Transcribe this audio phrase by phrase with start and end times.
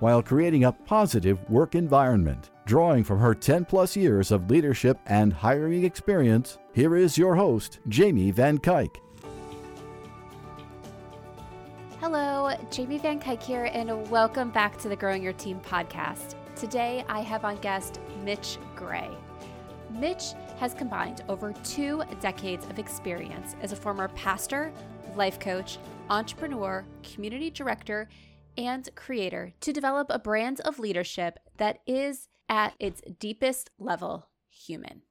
[0.00, 2.50] while creating a positive work environment.
[2.66, 7.78] Drawing from her 10 plus years of leadership and hiring experience, here is your host,
[7.88, 8.96] Jamie Van Cuyk.
[12.00, 16.34] Hello, Jamie Van Cuyk here, and welcome back to the Growing Your Team podcast.
[16.56, 19.10] Today I have on guest Mitch Gray.
[19.90, 24.72] Mitch has combined over two decades of experience as a former pastor,
[25.16, 25.78] life coach,
[26.08, 28.08] entrepreneur, community director,
[28.60, 35.02] and creator to develop a brand of leadership that is, at its deepest level, human.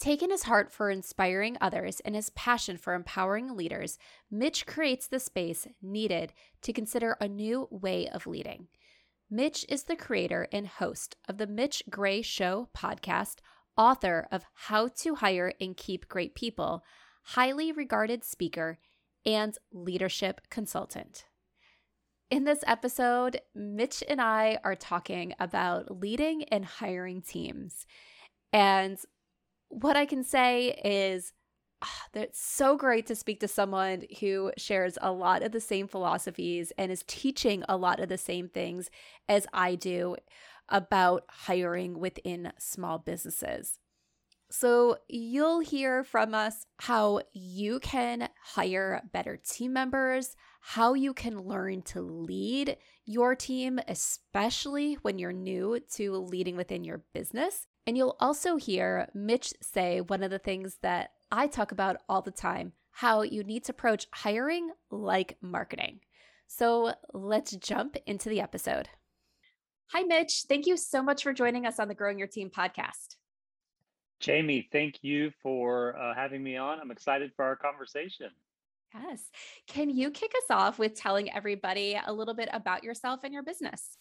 [0.00, 5.20] Taking his heart for inspiring others and his passion for empowering leaders, Mitch creates the
[5.20, 8.66] space needed to consider a new way of leading.
[9.30, 13.36] Mitch is the creator and host of the Mitch Gray Show podcast,
[13.76, 16.82] author of How to Hire and Keep Great People,
[17.22, 18.78] highly regarded speaker,
[19.24, 21.26] and leadership consultant.
[22.32, 27.84] In this episode, Mitch and I are talking about leading and hiring teams.
[28.54, 28.96] And
[29.68, 31.34] what I can say is
[31.84, 35.60] oh, that it's so great to speak to someone who shares a lot of the
[35.60, 38.88] same philosophies and is teaching a lot of the same things
[39.28, 40.16] as I do
[40.70, 43.78] about hiring within small businesses.
[44.50, 51.40] So, you'll hear from us how you can hire better team members, how you can
[51.40, 57.66] learn to lead your team, especially when you're new to leading within your business.
[57.84, 62.22] And you'll also hear Mitch say one of the things that I talk about all
[62.22, 66.00] the time how you need to approach hiring like marketing.
[66.46, 68.90] So, let's jump into the episode.
[69.92, 70.44] Hi, Mitch.
[70.46, 73.16] Thank you so much for joining us on the Growing Your Team podcast.
[74.20, 76.78] Jamie, thank you for uh, having me on.
[76.78, 78.28] I'm excited for our conversation.
[78.94, 79.30] Yes.
[79.66, 83.42] Can you kick us off with telling everybody a little bit about yourself and your
[83.42, 83.96] business?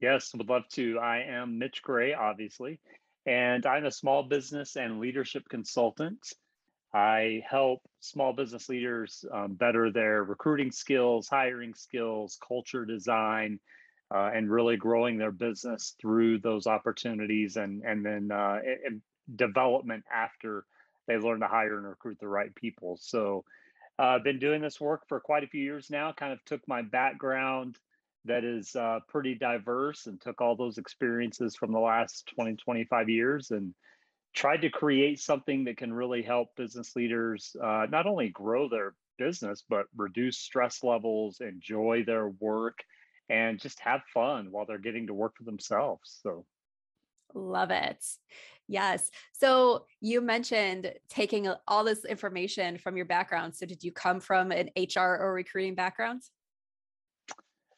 [0.00, 0.98] Yes, would love to.
[0.98, 2.80] I am Mitch Gray, obviously,
[3.26, 6.34] and I'm a small business and leadership consultant.
[6.92, 13.58] I help small business leaders um, better their recruiting skills, hiring skills, culture design,
[14.14, 18.58] uh, and really growing their business through those opportunities and and then uh,
[19.34, 20.64] development after
[21.08, 22.96] they learn to hire and recruit the right people.
[23.00, 23.44] So
[23.98, 26.66] uh, I've been doing this work for quite a few years now, kind of took
[26.66, 27.78] my background
[28.24, 33.08] that is uh, pretty diverse and took all those experiences from the last 20, 25
[33.08, 33.74] years and
[34.34, 38.94] tried to create something that can really help business leaders uh, not only grow their
[39.18, 42.78] business, but reduce stress levels, enjoy their work,
[43.28, 46.18] and just have fun while they're getting to work for themselves.
[46.22, 46.44] So
[47.34, 48.04] Love it.
[48.66, 49.10] Yes.
[49.32, 53.54] So you mentioned taking all this information from your background.
[53.54, 56.22] So did you come from an HR or recruiting background?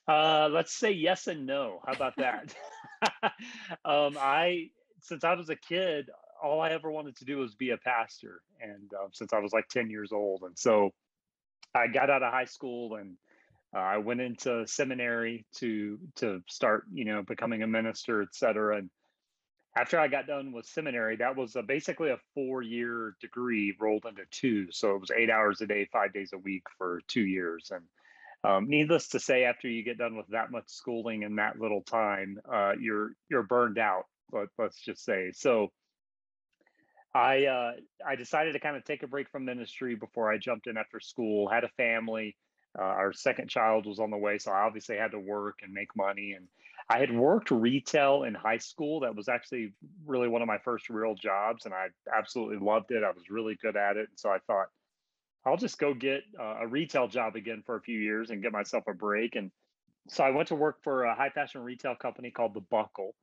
[0.07, 1.81] Uh, let's say yes and no.
[1.85, 2.55] How about that?
[3.85, 6.09] um, I, since I was a kid,
[6.43, 9.53] all I ever wanted to do was be a pastor, and um, since I was
[9.53, 10.91] like ten years old, and so
[11.75, 13.17] I got out of high school and
[13.75, 18.79] uh, I went into seminary to to start, you know, becoming a minister, et cetera,
[18.79, 18.91] and
[19.77, 24.07] after I got done with seminary, that was a, basically a four year degree rolled
[24.07, 24.73] into two.
[24.73, 27.71] So it was eight hours a day, five days a week for two years.
[27.71, 27.85] And
[28.43, 31.83] um, needless to say, after you get done with that much schooling in that little
[31.83, 34.05] time, uh, you're you're burned out.
[34.31, 35.31] But let's just say.
[35.35, 35.71] So
[37.15, 37.73] I uh,
[38.07, 41.01] I decided to kind of take a break from ministry before I jumped in after
[41.01, 41.49] school.
[41.49, 42.35] Had a family.
[42.79, 45.73] Uh, our second child was on the way, so I obviously had to work and
[45.73, 46.47] make money and
[46.89, 49.01] I had worked retail in high school.
[49.01, 49.73] That was actually
[50.05, 53.03] really one of my first real jobs, and I absolutely loved it.
[53.03, 54.09] I was really good at it.
[54.09, 54.69] And so I thought,
[55.45, 58.53] I'll just go get uh, a retail job again for a few years and get
[58.53, 59.37] myself a break.
[59.37, 59.51] And
[60.09, 63.15] so I went to work for a high fashion retail company called The Buckle.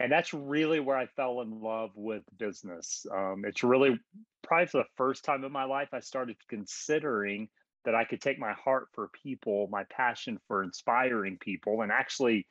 [0.00, 3.06] And that's really where I fell in love with business.
[3.14, 3.98] Um, it's really
[4.42, 7.48] probably for the first time in my life, I started considering
[7.84, 12.46] that I could take my heart for people, my passion for inspiring people, and actually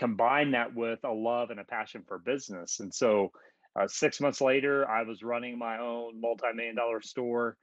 [0.00, 2.80] combine that with a love and a passion for business.
[2.80, 3.32] And so,
[3.78, 7.56] uh, six months later, I was running my own multi million dollar store,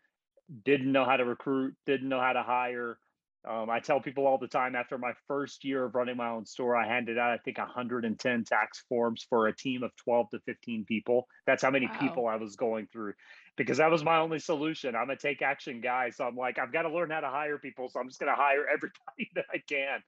[0.65, 2.99] didn't know how to recruit, didn't know how to hire,
[3.47, 6.45] Um, I tell people all the time after my first year of running my own
[6.45, 10.39] store, I handed out, I think, 110 tax forms for a team of 12 to
[10.41, 11.27] 15 people.
[11.45, 11.99] That's how many wow.
[11.99, 13.13] people I was going through
[13.57, 14.95] because that was my only solution.
[14.95, 16.09] I'm a take action guy.
[16.11, 17.89] So I'm like, I've got to learn how to hire people.
[17.89, 20.01] So I'm just going to hire everybody that I can.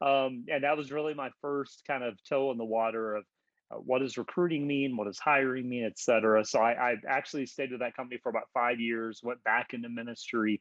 [0.00, 3.24] Um, and that was really my first kind of toe in the water of
[3.70, 4.96] uh, what does recruiting mean?
[4.96, 6.44] What does hiring mean, et cetera.
[6.44, 9.88] So I, I actually stayed with that company for about five years, went back into
[9.88, 10.60] ministry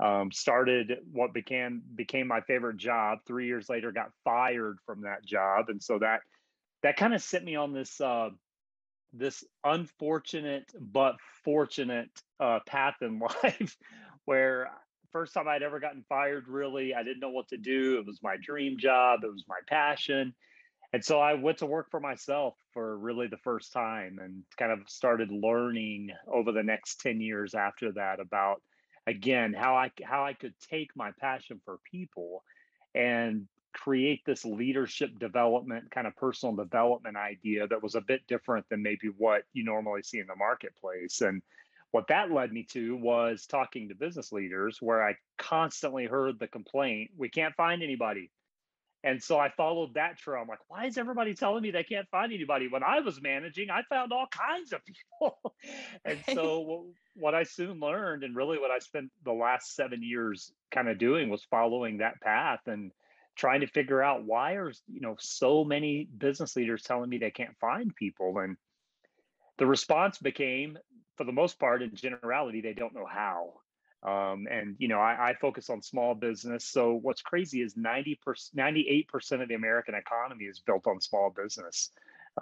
[0.00, 3.18] um, started what became became my favorite job.
[3.26, 6.20] Three years later, got fired from that job, and so that
[6.82, 8.30] that kind of set me on this uh,
[9.12, 13.76] this unfortunate but fortunate uh, path in life,
[14.24, 14.70] where
[15.12, 16.48] first time I'd ever gotten fired.
[16.48, 17.98] Really, I didn't know what to do.
[17.98, 19.20] It was my dream job.
[19.24, 20.34] It was my passion.
[20.92, 24.72] And so I went to work for myself for really the first time and kind
[24.72, 28.60] of started learning over the next 10 years after that about
[29.06, 32.44] again how i how i could take my passion for people
[32.94, 38.66] and create this leadership development kind of personal development idea that was a bit different
[38.68, 41.40] than maybe what you normally see in the marketplace and
[41.92, 46.48] what that led me to was talking to business leaders where i constantly heard the
[46.48, 48.30] complaint we can't find anybody
[49.02, 50.42] and so I followed that trail.
[50.42, 52.68] I'm like, why is everybody telling me they can't find anybody?
[52.68, 54.80] When I was managing, I found all kinds of
[55.20, 55.54] people.
[56.04, 60.52] and so what I soon learned, and really what I spent the last seven years
[60.70, 62.92] kind of doing was following that path and
[63.36, 67.30] trying to figure out why are you know so many business leaders telling me they
[67.30, 68.38] can't find people.
[68.38, 68.58] And
[69.56, 70.76] the response became,
[71.20, 73.60] for the most part, in generality, they don't know how.
[74.02, 76.64] Um, and you know, I, I, focus on small business.
[76.64, 81.90] So what's crazy is 90 98% of the American economy is built on small business.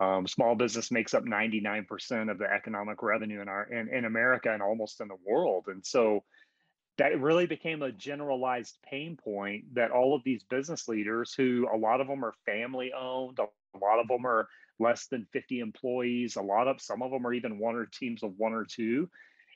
[0.00, 4.52] Um, small business makes up 99% of the economic revenue in our in, in America
[4.52, 5.64] and almost in the world.
[5.66, 6.22] And so
[6.98, 11.76] that really became a generalized pain point that all of these business leaders who a
[11.76, 14.46] lot of them are family owned, a lot of them are
[14.78, 18.22] less than 50 employees, a lot of some of them are even one or teams
[18.22, 19.08] of one or two.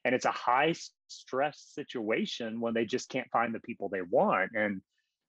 [0.04, 0.74] And it's a high
[1.08, 4.50] stress situation when they just can't find the people they want.
[4.54, 4.82] And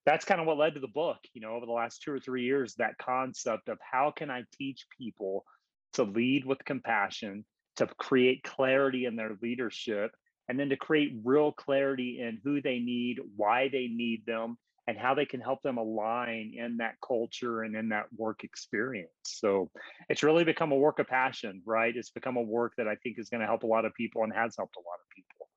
[0.05, 2.19] that's kind of what led to the book you know over the last two or
[2.19, 5.45] three years that concept of how can i teach people
[5.93, 10.11] to lead with compassion to create clarity in their leadership
[10.49, 14.57] and then to create real clarity in who they need why they need them
[14.87, 19.11] and how they can help them align in that culture and in that work experience.
[19.23, 19.69] So
[20.09, 21.95] it's really become a work of passion, right?
[21.95, 24.23] It's become a work that I think is going to help a lot of people
[24.23, 25.47] and has helped a lot of people.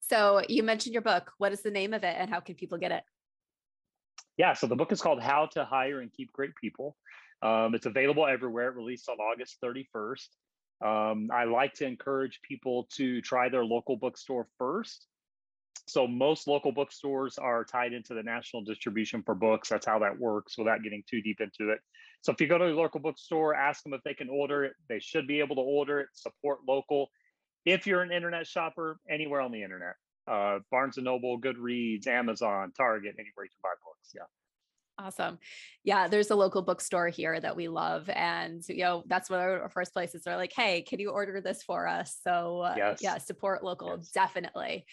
[0.00, 1.32] So you mentioned your book.
[1.38, 3.02] What is the name of it and how can people get it?
[4.36, 6.96] Yeah, so the book is called How to Hire and Keep Great People.
[7.42, 8.68] Um, it's available everywhere.
[8.68, 10.28] It released on August 31st.
[10.84, 15.06] Um, I like to encourage people to try their local bookstore first
[15.86, 19.68] so most local bookstores are tied into the national distribution for books.
[19.68, 21.80] That's how that works without getting too deep into it.
[22.22, 24.74] So if you go to a local bookstore, ask them if they can order it.
[24.88, 27.10] They should be able to order it, support local.
[27.64, 29.94] If you're an internet shopper, anywhere on the internet,
[30.28, 34.12] uh, Barnes and Noble, Goodreads, Amazon, Target, anywhere you can buy books.
[34.14, 34.22] Yeah.
[34.98, 35.38] Awesome.
[35.84, 38.08] Yeah, there's a local bookstore here that we love.
[38.10, 40.22] And, you know, that's one of our first places.
[40.22, 42.18] They're like, hey, can you order this for us?
[42.22, 43.00] So, uh, yes.
[43.02, 44.10] yeah, support local, yes.
[44.10, 44.84] definitely.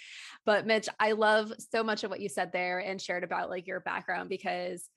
[0.46, 3.68] But, Mitch, I love so much of what you said there and shared about like
[3.68, 4.88] your background because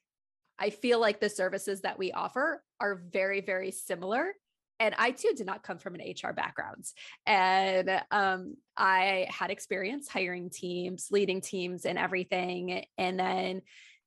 [0.59, 4.33] I feel like the services that we offer are very, very similar.
[4.79, 6.85] And I too did not come from an HR background.
[7.27, 12.85] And um, I had experience hiring teams, leading teams, and everything.
[12.99, 13.63] And then,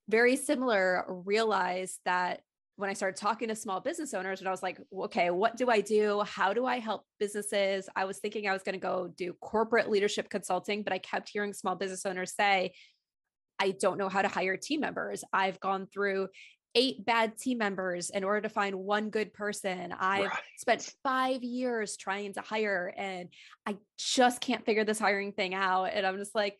[0.08, 2.40] very similar realized that
[2.76, 5.70] when I started talking to small business owners, and I was like, okay, what do
[5.70, 6.22] I do?
[6.26, 7.88] How do I help businesses?
[7.96, 11.30] I was thinking I was going to go do corporate leadership consulting, but I kept
[11.30, 12.72] hearing small business owners say,
[13.58, 15.24] I don't know how to hire team members.
[15.32, 16.28] I've gone through
[16.74, 19.94] eight bad team members in order to find one good person.
[19.98, 20.38] I've right.
[20.58, 23.30] spent five years trying to hire and
[23.66, 25.84] I just can't figure this hiring thing out.
[25.84, 26.58] And I'm just like,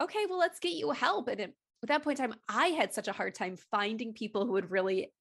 [0.00, 1.26] okay, well, let's get you help.
[1.26, 4.46] And it at that point in time, I had such a hard time finding people
[4.46, 5.12] who would really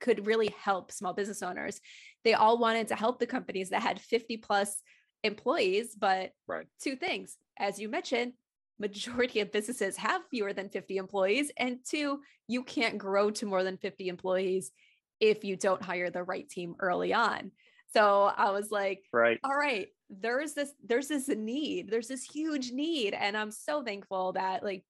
[0.00, 1.80] could really help small business owners.
[2.24, 4.82] They all wanted to help the companies that had 50 plus
[5.22, 6.66] employees, but right.
[6.80, 8.32] two things, as you mentioned,
[8.78, 13.62] majority of businesses have fewer than 50 employees and two, you can't grow to more
[13.62, 14.72] than 50 employees
[15.20, 17.52] if you don't hire the right team early on.
[17.92, 19.38] So I was like, right.
[19.44, 21.90] all right, there's this there's this need.
[21.90, 24.84] There's this huge need and I'm so thankful that like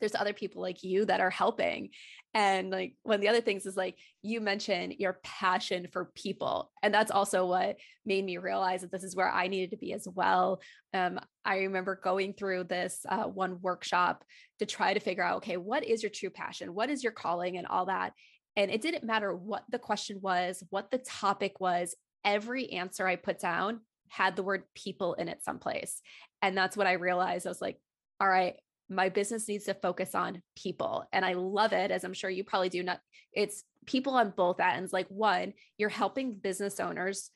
[0.00, 1.90] there's other people like you that are helping.
[2.34, 6.70] And like one of the other things is like you mentioned your passion for people.
[6.82, 9.94] And that's also what made me realize that this is where I needed to be
[9.94, 10.60] as well.
[10.92, 14.22] Um, I remember going through this uh, one workshop
[14.58, 16.74] to try to figure out, okay, what is your true passion?
[16.74, 18.12] What is your calling and all that?
[18.54, 23.16] And it didn't matter what the question was, what the topic was, every answer I
[23.16, 26.00] put down had the word people in it someplace.
[26.42, 27.46] And that's what I realized.
[27.46, 27.78] I was like,
[28.20, 28.56] all right,
[28.88, 32.44] my business needs to focus on people and i love it as i'm sure you
[32.44, 33.00] probably do not
[33.32, 37.30] it's people on both ends like one you're helping business owners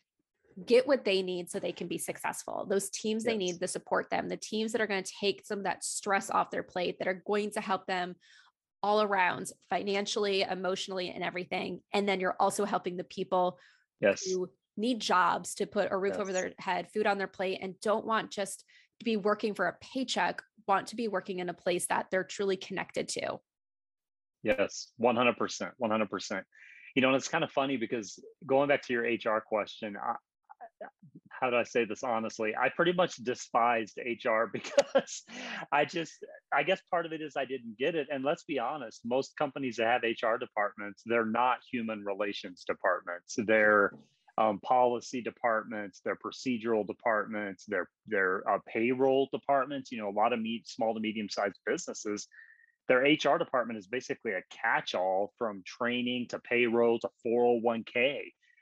[0.66, 3.33] get what they need so they can be successful those teams yes.
[3.33, 5.85] they need to support them the teams that are going to take some of that
[5.85, 8.14] stress off their plate that are going to help them
[8.83, 13.59] all around financially emotionally and everything and then you're also helping the people
[14.00, 14.23] yes.
[14.25, 16.21] who need jobs to put a roof yes.
[16.21, 18.64] over their head food on their plate and don't want just
[19.04, 22.57] be working for a paycheck want to be working in a place that they're truly
[22.57, 23.38] connected to.
[24.42, 25.71] Yes, 100%.
[25.83, 26.42] 100%.
[26.95, 30.14] You know, it's kind of funny because going back to your HR question, I,
[31.28, 32.54] how do I say this honestly?
[32.57, 35.25] I pretty much despised HR because
[35.73, 36.12] I just,
[36.52, 38.09] I guess part of it is I didn't get it.
[38.12, 43.37] And let's be honest, most companies that have HR departments, they're not human relations departments.
[43.38, 43.92] They're
[44.38, 49.90] um, policy departments, their procedural departments, their their uh, payroll departments.
[49.92, 52.28] You know, a lot of meet, small to medium sized businesses,
[52.88, 58.20] their HR department is basically a catch all from training to payroll to 401k,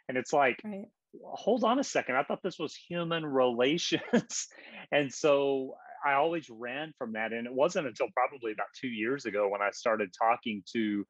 [0.08, 0.60] and it's like.
[0.64, 0.86] Right.
[1.24, 2.16] Hold on a second.
[2.16, 4.48] I thought this was human relations.
[4.92, 7.32] and so I always ran from that.
[7.32, 11.06] And it wasn't until probably about two years ago when I started talking to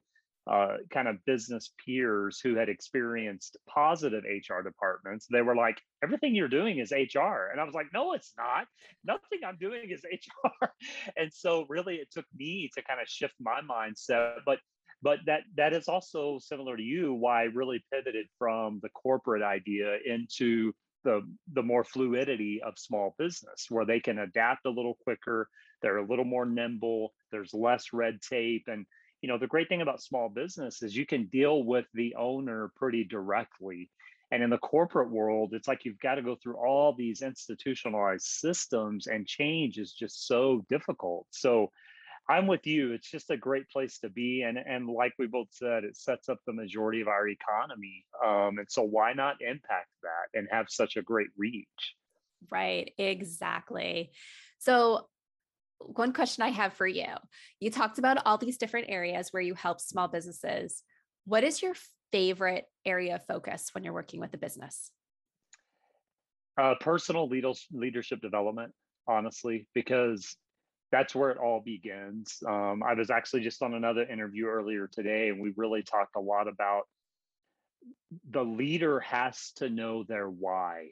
[0.48, 6.34] uh, kind of business peers who had experienced positive HR departments, they were like, everything
[6.34, 7.50] you're doing is HR.
[7.52, 8.66] And I was like, no, it's not.
[9.04, 10.68] Nothing I'm doing is HR.
[11.16, 14.36] and so really it took me to kind of shift my mindset.
[14.46, 14.58] But
[15.02, 19.42] but that that is also similar to you why I really pivoted from the corporate
[19.42, 20.72] idea into
[21.04, 25.48] the the more fluidity of small business where they can adapt a little quicker
[25.80, 28.84] they're a little more nimble there's less red tape and
[29.22, 32.70] you know the great thing about small business is you can deal with the owner
[32.76, 33.90] pretty directly.
[34.30, 38.26] And in the corporate world it's like you've got to go through all these institutionalized
[38.26, 41.26] systems and change is just so difficult.
[41.30, 41.70] So
[42.30, 45.48] i'm with you it's just a great place to be and and like we both
[45.50, 49.88] said it sets up the majority of our economy um, and so why not impact
[50.02, 51.94] that and have such a great reach?
[52.50, 54.10] Right exactly.
[54.58, 55.08] So
[55.80, 57.06] one question I have for you.
[57.60, 60.82] You talked about all these different areas where you help small businesses.
[61.24, 61.74] What is your
[62.12, 64.90] favorite area of focus when you're working with a business?
[66.56, 67.28] Uh, personal
[67.72, 68.72] leadership development,
[69.06, 70.36] honestly, because
[70.90, 72.38] that's where it all begins.
[72.46, 76.20] Um, I was actually just on another interview earlier today, and we really talked a
[76.20, 76.82] lot about
[78.30, 80.88] the leader has to know their why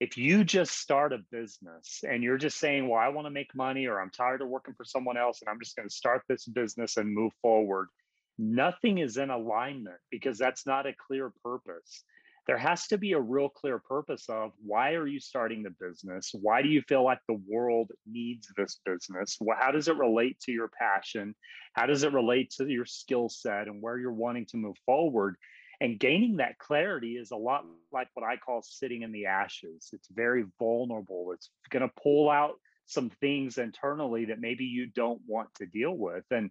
[0.00, 3.54] if you just start a business and you're just saying, well, I want to make
[3.54, 6.22] money or I'm tired of working for someone else and I'm just going to start
[6.28, 7.88] this business and move forward,
[8.36, 12.04] nothing is in alignment because that's not a clear purpose.
[12.46, 16.30] There has to be a real clear purpose of why are you starting the business?
[16.34, 19.38] Why do you feel like the world needs this business?
[19.58, 21.34] How does it relate to your passion?
[21.72, 25.36] How does it relate to your skill set and where you're wanting to move forward?
[25.80, 29.90] And gaining that clarity is a lot like what I call sitting in the ashes.
[29.92, 31.32] It's very vulnerable.
[31.32, 32.54] It's going to pull out
[32.86, 36.24] some things internally that maybe you don't want to deal with.
[36.30, 36.50] And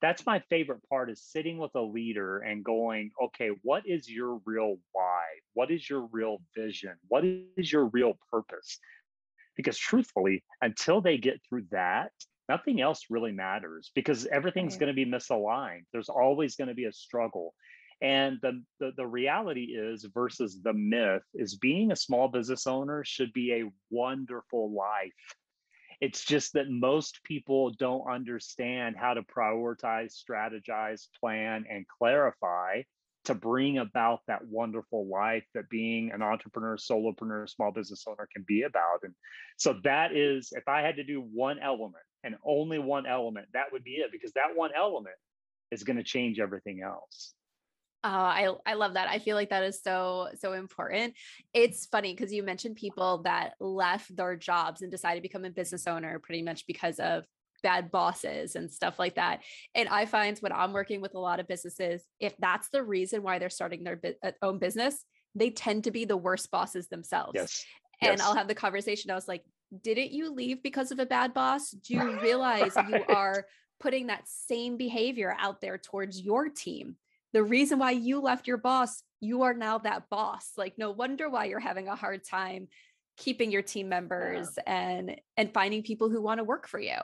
[0.00, 4.40] that's my favorite part is sitting with a leader and going, okay, what is your
[4.44, 5.22] real why?
[5.54, 6.94] What is your real vision?
[7.08, 8.78] What is your real purpose?
[9.56, 12.10] Because truthfully, until they get through that,
[12.48, 15.84] nothing else really matters because everything's going to be misaligned.
[15.92, 17.54] There's always going to be a struggle.
[18.04, 23.02] And the, the, the reality is versus the myth is being a small business owner
[23.02, 25.10] should be a wonderful life.
[26.02, 32.82] It's just that most people don't understand how to prioritize, strategize, plan, and clarify
[33.24, 38.44] to bring about that wonderful life that being an entrepreneur, solopreneur, small business owner can
[38.46, 38.98] be about.
[39.02, 39.14] And
[39.56, 43.72] so that is, if I had to do one element and only one element, that
[43.72, 45.16] would be it, because that one element
[45.70, 47.32] is going to change everything else.
[48.04, 49.08] Oh, I I love that.
[49.08, 51.14] I feel like that is so so important.
[51.52, 55.50] It's funny because you mentioned people that left their jobs and decided to become a
[55.50, 57.24] business owner pretty much because of
[57.62, 59.40] bad bosses and stuff like that.
[59.74, 63.22] And I find when I'm working with a lot of businesses, if that's the reason
[63.22, 65.02] why they're starting their uh, own business,
[65.34, 67.32] they tend to be the worst bosses themselves.
[67.34, 67.64] Yes.
[68.02, 68.20] And yes.
[68.20, 69.10] I'll have the conversation.
[69.10, 69.44] I was like,
[69.82, 71.70] didn't you leave because of a bad boss?
[71.70, 73.46] Do you realize you are
[73.80, 76.96] putting that same behavior out there towards your team.
[77.34, 80.52] The reason why you left your boss, you are now that boss.
[80.56, 82.68] Like no wonder why you're having a hard time
[83.16, 84.72] keeping your team members yeah.
[84.72, 86.96] and and finding people who want to work for you.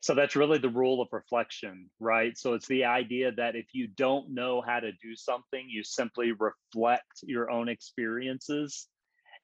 [0.00, 2.38] So that's really the rule of reflection, right?
[2.38, 6.30] So it's the idea that if you don't know how to do something, you simply
[6.30, 8.86] reflect your own experiences.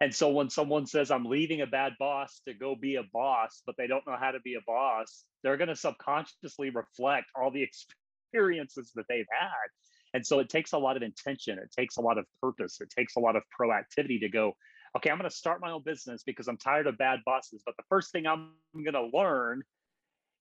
[0.00, 3.62] And so when someone says, I'm leaving a bad boss to go be a boss,
[3.66, 7.50] but they don't know how to be a boss, they're going to subconsciously reflect all
[7.50, 8.01] the experiences
[8.32, 9.68] that they've had.
[10.14, 12.90] And so it takes a lot of intention, it takes a lot of purpose, it
[12.90, 14.52] takes a lot of proactivity to go,
[14.96, 17.62] okay, I'm going to start my own business because I'm tired of bad bosses.
[17.64, 19.62] But the first thing I'm going to learn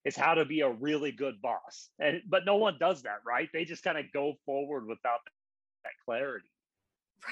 [0.03, 1.89] is how to be a really good boss.
[1.99, 3.49] And but no one does that, right?
[3.53, 5.19] They just kind of go forward without
[5.83, 6.49] that clarity.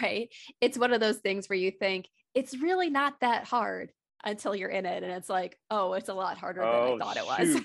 [0.01, 0.29] Right.
[0.61, 3.91] It's one of those things where you think it's really not that hard
[4.23, 6.85] until you're in it and it's like, oh, it's a lot harder oh, than I
[6.85, 7.61] oh, thought it was.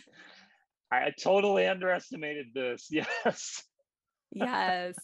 [0.98, 2.90] I totally underestimated this.
[3.24, 3.62] Yes.
[4.32, 4.96] yes.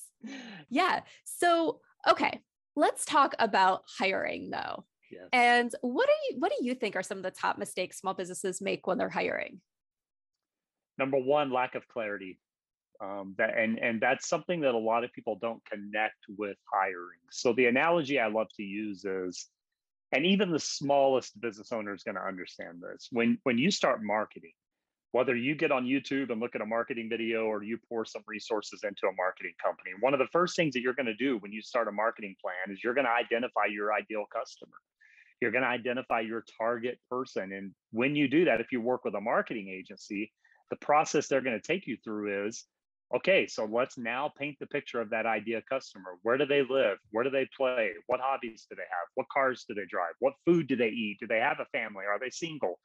[0.71, 1.01] Yeah.
[1.25, 2.41] So, okay,
[2.75, 4.85] let's talk about hiring though.
[5.11, 5.29] Yes.
[5.33, 8.15] And what do you what do you think are some of the top mistakes small
[8.15, 9.61] businesses make when they're hiring?
[11.01, 12.39] number one lack of clarity
[13.03, 17.23] um, that and and that's something that a lot of people don't connect with hiring
[17.31, 19.47] so the analogy i love to use is
[20.13, 24.03] and even the smallest business owner is going to understand this when when you start
[24.03, 24.53] marketing
[25.13, 28.23] whether you get on youtube and look at a marketing video or you pour some
[28.27, 31.39] resources into a marketing company one of the first things that you're going to do
[31.39, 34.77] when you start a marketing plan is you're going to identify your ideal customer
[35.41, 39.05] you're going to identify your target person and when you do that if you work
[39.05, 40.33] with a marketing agency
[40.71, 42.65] the process they're going to take you through is
[43.15, 46.19] okay, so let's now paint the picture of that idea customer.
[46.23, 46.99] Where do they live?
[47.11, 47.91] Where do they play?
[48.07, 49.09] What hobbies do they have?
[49.15, 50.13] What cars do they drive?
[50.21, 51.19] What food do they eat?
[51.21, 52.05] Do they have a family?
[52.09, 52.79] Are they single?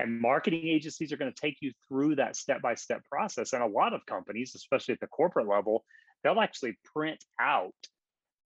[0.00, 3.52] And marketing agencies are going to take you through that step by step process.
[3.52, 5.84] And a lot of companies, especially at the corporate level,
[6.22, 7.74] they'll actually print out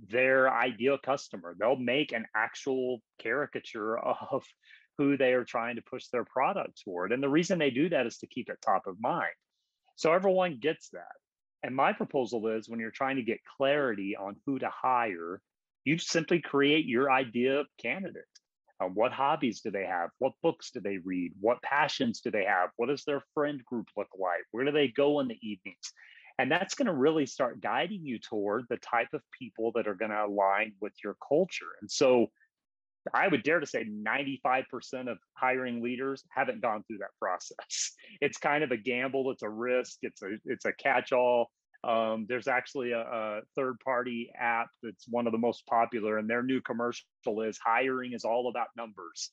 [0.01, 1.55] their ideal customer.
[1.59, 4.45] They'll make an actual caricature of
[4.99, 7.13] who they are trying to push their product toward.
[7.13, 9.35] And the reason they do that is to keep it top of mind.
[9.97, 11.03] So everyone gets that.
[11.63, 15.41] And my proposal is when you're trying to get clarity on who to hire,
[15.85, 18.25] you simply create your idea candidate.
[18.81, 20.11] Uh, what hobbies do they have?
[20.19, 21.33] What books do they read?
[21.41, 22.71] What passions do they have?
[22.77, 24.43] What does their friend group look like?
[24.51, 25.93] Where do they go in the evenings?
[26.39, 29.95] And that's going to really start guiding you toward the type of people that are
[29.95, 31.77] going to align with your culture.
[31.81, 32.27] And so
[33.13, 37.93] I would dare to say 95% of hiring leaders haven't gone through that process.
[38.21, 41.51] It's kind of a gamble, it's a risk, it's a it's a catch-all.
[41.87, 46.43] Um, there's actually a, a third-party app that's one of the most popular, and their
[46.43, 47.05] new commercial
[47.43, 49.31] is hiring is all about numbers.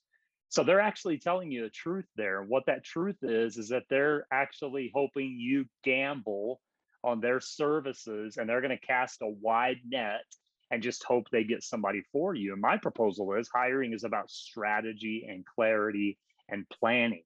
[0.49, 2.43] So they're actually telling you the truth there.
[2.43, 6.59] What that truth is is that they're actually hoping you gamble
[7.03, 10.25] on their services, and they're going to cast a wide net
[10.69, 12.53] and just hope they get somebody for you.
[12.53, 16.17] And my proposal is hiring is about strategy and clarity
[16.49, 17.23] and planning.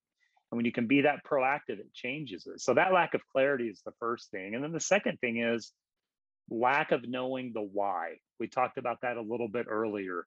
[0.51, 2.61] And when you can be that proactive, it changes it.
[2.61, 4.55] So that lack of clarity is the first thing.
[4.55, 5.71] And then the second thing is
[6.49, 8.17] lack of knowing the why.
[8.39, 10.25] We talked about that a little bit earlier.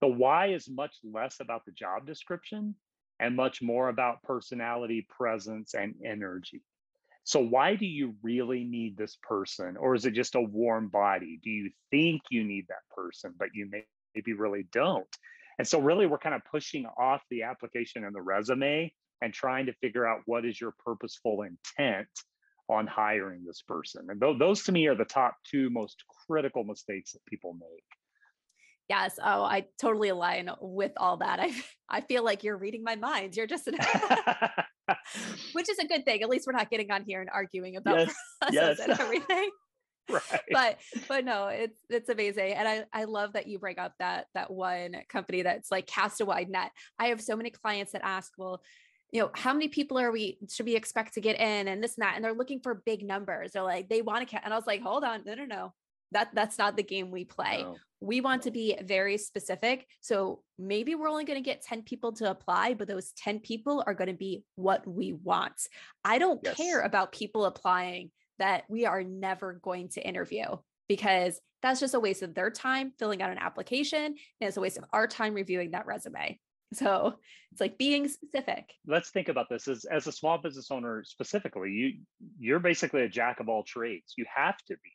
[0.00, 2.74] The why is much less about the job description
[3.20, 6.62] and much more about personality, presence, and energy.
[7.22, 9.76] So, why do you really need this person?
[9.78, 11.40] Or is it just a warm body?
[11.42, 15.06] Do you think you need that person, but you may, maybe really don't?
[15.58, 19.66] And so, really, we're kind of pushing off the application and the resume and trying
[19.66, 22.08] to figure out what is your purposeful intent
[22.68, 24.06] on hiring this person.
[24.08, 27.84] And th- those to me are the top two most critical mistakes that people make.
[28.88, 29.18] Yes.
[29.22, 31.40] Oh, I totally align with all that.
[31.40, 31.52] I
[31.88, 33.36] I feel like you're reading my mind.
[33.36, 33.76] You're just an
[35.52, 36.22] which is a good thing.
[36.22, 38.80] At least we're not getting on here and arguing about yes, process yes.
[38.80, 39.50] and everything.
[40.10, 40.40] right.
[40.50, 42.52] But but no, it's it's amazing.
[42.52, 46.20] And I I love that you bring up that that one company that's like cast
[46.20, 46.70] a wide net.
[46.98, 48.60] I have so many clients that ask, well,
[49.14, 51.96] you know, how many people are we should we expect to get in and this
[51.96, 52.16] and that?
[52.16, 53.52] And they're looking for big numbers.
[53.52, 54.44] They're like, they want to count.
[54.44, 55.72] and I was like, hold on, no, no, no.
[56.10, 57.62] That that's not the game we play.
[57.62, 57.76] No.
[58.00, 59.86] We want to be very specific.
[60.00, 63.84] So maybe we're only going to get 10 people to apply, but those 10 people
[63.86, 65.68] are going to be what we want.
[66.04, 66.56] I don't yes.
[66.56, 70.44] care about people applying that we are never going to interview
[70.88, 74.60] because that's just a waste of their time filling out an application and it's a
[74.60, 76.38] waste of our time reviewing that resume.
[76.74, 77.14] So
[77.52, 78.64] it's like being specific.
[78.86, 81.70] Let's think about this as, as a small business owner specifically.
[81.70, 81.92] You
[82.38, 84.14] you're basically a jack of all trades.
[84.16, 84.92] You have to be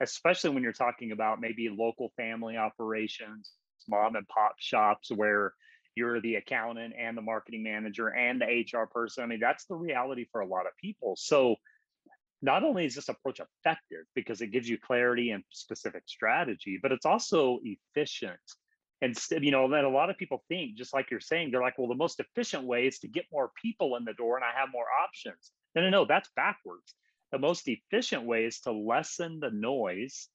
[0.00, 3.50] especially when you're talking about maybe local family operations,
[3.88, 5.52] mom and pop shops where
[5.94, 9.74] you're the accountant and the marketing manager and the hr person i mean that's the
[9.74, 11.56] reality for a lot of people so
[12.40, 16.92] not only is this approach effective because it gives you clarity and specific strategy but
[16.92, 18.38] it's also efficient
[19.00, 21.78] and you know then a lot of people think just like you're saying they're like
[21.78, 24.58] well the most efficient way is to get more people in the door and i
[24.58, 25.52] have more options.
[25.74, 26.94] No no no that's backwards.
[27.30, 30.28] The most efficient way is to lessen the noise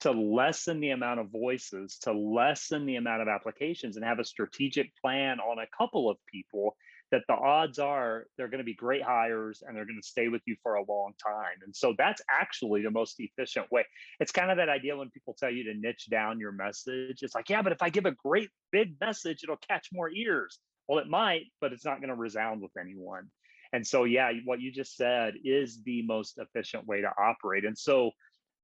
[0.00, 4.24] to lessen the amount of voices to lessen the amount of applications and have a
[4.24, 6.76] strategic plan on a couple of people
[7.12, 10.28] that the odds are they're going to be great hires and they're going to stay
[10.28, 11.58] with you for a long time.
[11.64, 13.84] And so that's actually the most efficient way.
[14.18, 17.18] It's kind of that idea when people tell you to niche down your message.
[17.22, 20.58] It's like, yeah, but if I give a great big message, it'll catch more ears.
[20.88, 23.28] Well, it might, but it's not going to resound with anyone.
[23.74, 27.64] And so, yeah, what you just said is the most efficient way to operate.
[27.64, 28.10] And so,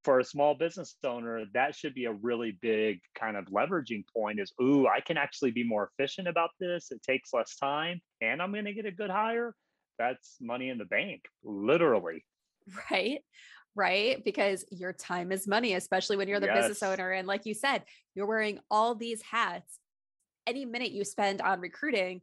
[0.04, 4.40] for a small business owner, that should be a really big kind of leveraging point
[4.40, 6.90] is, ooh, I can actually be more efficient about this.
[6.90, 9.54] It takes less time and I'm going to get a good hire.
[9.98, 12.24] That's money in the bank, literally.
[12.90, 13.20] Right.
[13.74, 14.24] Right.
[14.24, 16.68] Because your time is money, especially when you're the yes.
[16.68, 17.10] business owner.
[17.12, 17.82] And like you said,
[18.14, 19.78] you're wearing all these hats.
[20.46, 22.22] Any minute you spend on recruiting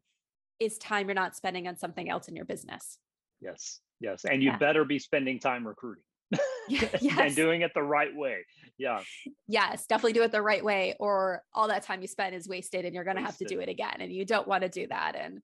[0.60, 2.98] is time you're not spending on something else in your business.
[3.42, 3.82] Yes.
[4.00, 4.26] Yes.
[4.26, 4.58] And you yeah.
[4.58, 6.04] better be spending time recruiting.
[6.70, 7.20] yes.
[7.20, 8.46] and doing it the right way.
[8.78, 9.02] Yeah.
[9.48, 12.86] Yes, definitely do it the right way, or all that time you spend is wasted,
[12.86, 14.88] and you're going to have to do it again, and you don't want to do
[14.88, 15.16] that.
[15.16, 15.40] And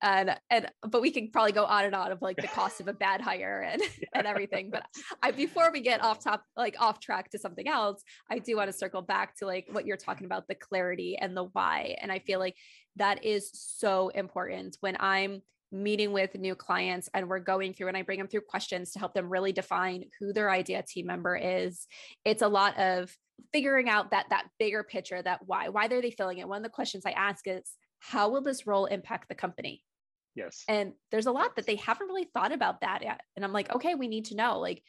[0.00, 2.88] and and but we can probably go on and on of like the cost of
[2.88, 4.08] a bad hire and yeah.
[4.14, 4.70] and everything.
[4.70, 4.84] But
[5.22, 8.70] I before we get off top, like off track to something else, I do want
[8.70, 12.10] to circle back to like what you're talking about, the clarity and the why, and
[12.10, 12.56] I feel like
[12.96, 17.96] that is so important when I'm meeting with new clients and we're going through and
[17.96, 21.36] I bring them through questions to help them really define who their idea team member
[21.36, 21.86] is.
[22.24, 23.16] It's a lot of
[23.52, 26.62] figuring out that that bigger picture that why why are they filling it one of
[26.62, 29.82] the questions i ask is how will this role impact the company?
[30.34, 30.64] Yes.
[30.68, 33.20] And there's a lot that they haven't really thought about that yet.
[33.36, 34.82] And i'm like okay we need to know like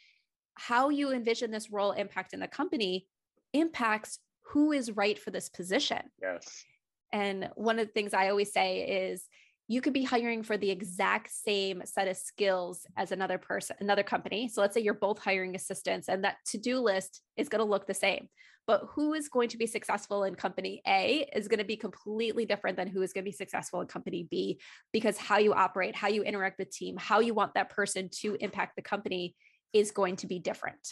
[0.54, 3.06] how you envision this role impacting the company
[3.52, 4.18] impacts
[4.52, 6.00] who is right for this position.
[6.20, 6.64] Yes.
[7.12, 9.28] And one of the things i always say is
[9.72, 14.02] you could be hiring for the exact same set of skills as another person, another
[14.02, 14.46] company.
[14.46, 17.86] So let's say you're both hiring assistants and that to-do list is going to look
[17.86, 18.28] the same.
[18.66, 22.44] But who is going to be successful in company A is going to be completely
[22.44, 24.60] different than who is going to be successful in company B
[24.92, 28.36] because how you operate, how you interact with team, how you want that person to
[28.40, 29.34] impact the company
[29.72, 30.86] is going to be different.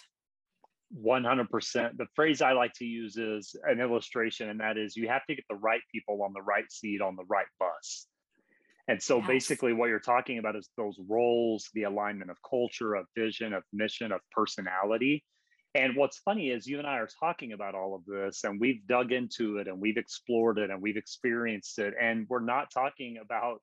[0.98, 1.96] 100%.
[1.98, 5.34] The phrase I like to use is an illustration, and that is you have to
[5.34, 8.06] get the right people on the right seat on the right bus.
[8.90, 9.26] And so yes.
[9.28, 13.62] basically what you're talking about is those roles, the alignment of culture, of vision, of
[13.72, 15.24] mission, of personality.
[15.76, 18.84] And what's funny is you and I are talking about all of this and we've
[18.88, 21.94] dug into it and we've explored it and we've experienced it.
[22.02, 23.58] And we're not talking about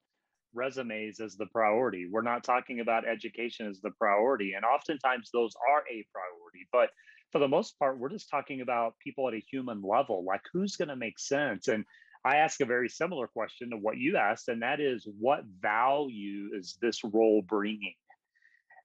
[0.53, 2.07] resumes as the priority.
[2.09, 4.53] We're not talking about education as the priority.
[4.55, 6.69] And oftentimes those are a priority.
[6.71, 6.91] But
[7.33, 10.77] for the most part, we're just talking about people at a human level, like who's
[10.77, 11.67] going to make sense.
[11.67, 11.83] And
[12.27, 16.49] I ask a very similar question to what you asked, and that is what value
[16.53, 17.95] is this role bringing?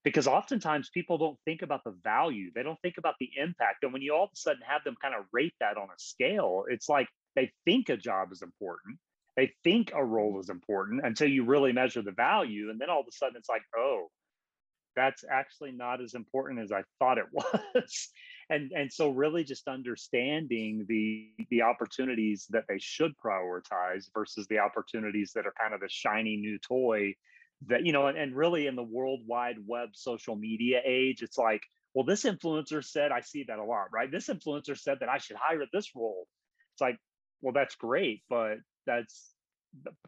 [0.05, 3.83] Because oftentimes people don't think about the value, they don't think about the impact.
[3.83, 5.99] And when you all of a sudden have them kind of rate that on a
[5.99, 8.99] scale, it's like they think a job is important,
[9.37, 12.71] they think a role is important until you really measure the value.
[12.71, 14.07] And then all of a sudden it's like, oh,
[14.95, 18.09] that's actually not as important as I thought it was
[18.51, 24.59] and and so really just understanding the the opportunities that they should prioritize versus the
[24.59, 27.15] opportunities that are kind of the shiny new toy
[27.67, 31.39] that you know and, and really in the world wide web social media age it's
[31.39, 31.63] like
[31.95, 34.11] well this influencer said i see that a lot right?
[34.11, 36.27] This influencer said that i should hire this role.
[36.75, 36.99] It's like
[37.41, 39.33] well that's great but that's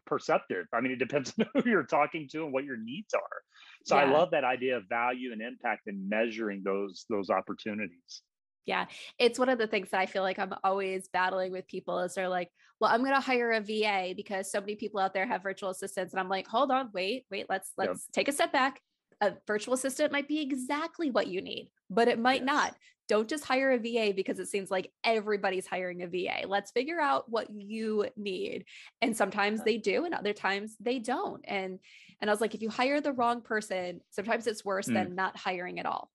[0.05, 0.65] perceptive.
[0.73, 3.41] I mean it depends on who you're talking to and what your needs are.
[3.85, 4.03] So yeah.
[4.03, 8.21] i love that idea of value and impact and measuring those those opportunities.
[8.65, 8.85] Yeah
[9.19, 12.15] it's one of the things that i feel like i'm always battling with people is
[12.15, 12.49] they're like
[12.79, 15.69] well i'm going to hire a va because so many people out there have virtual
[15.69, 18.81] assistants and i'm like hold on wait wait let's let's take a step back.
[19.21, 22.45] A virtual assistant might be exactly what you need but it might yes.
[22.45, 22.75] not
[23.07, 26.99] don't just hire a va because it seems like everybody's hiring a va let's figure
[26.99, 28.65] out what you need
[29.01, 31.79] and sometimes they do and other times they don't and
[32.21, 34.93] and i was like if you hire the wrong person sometimes it's worse mm.
[34.93, 36.09] than not hiring at all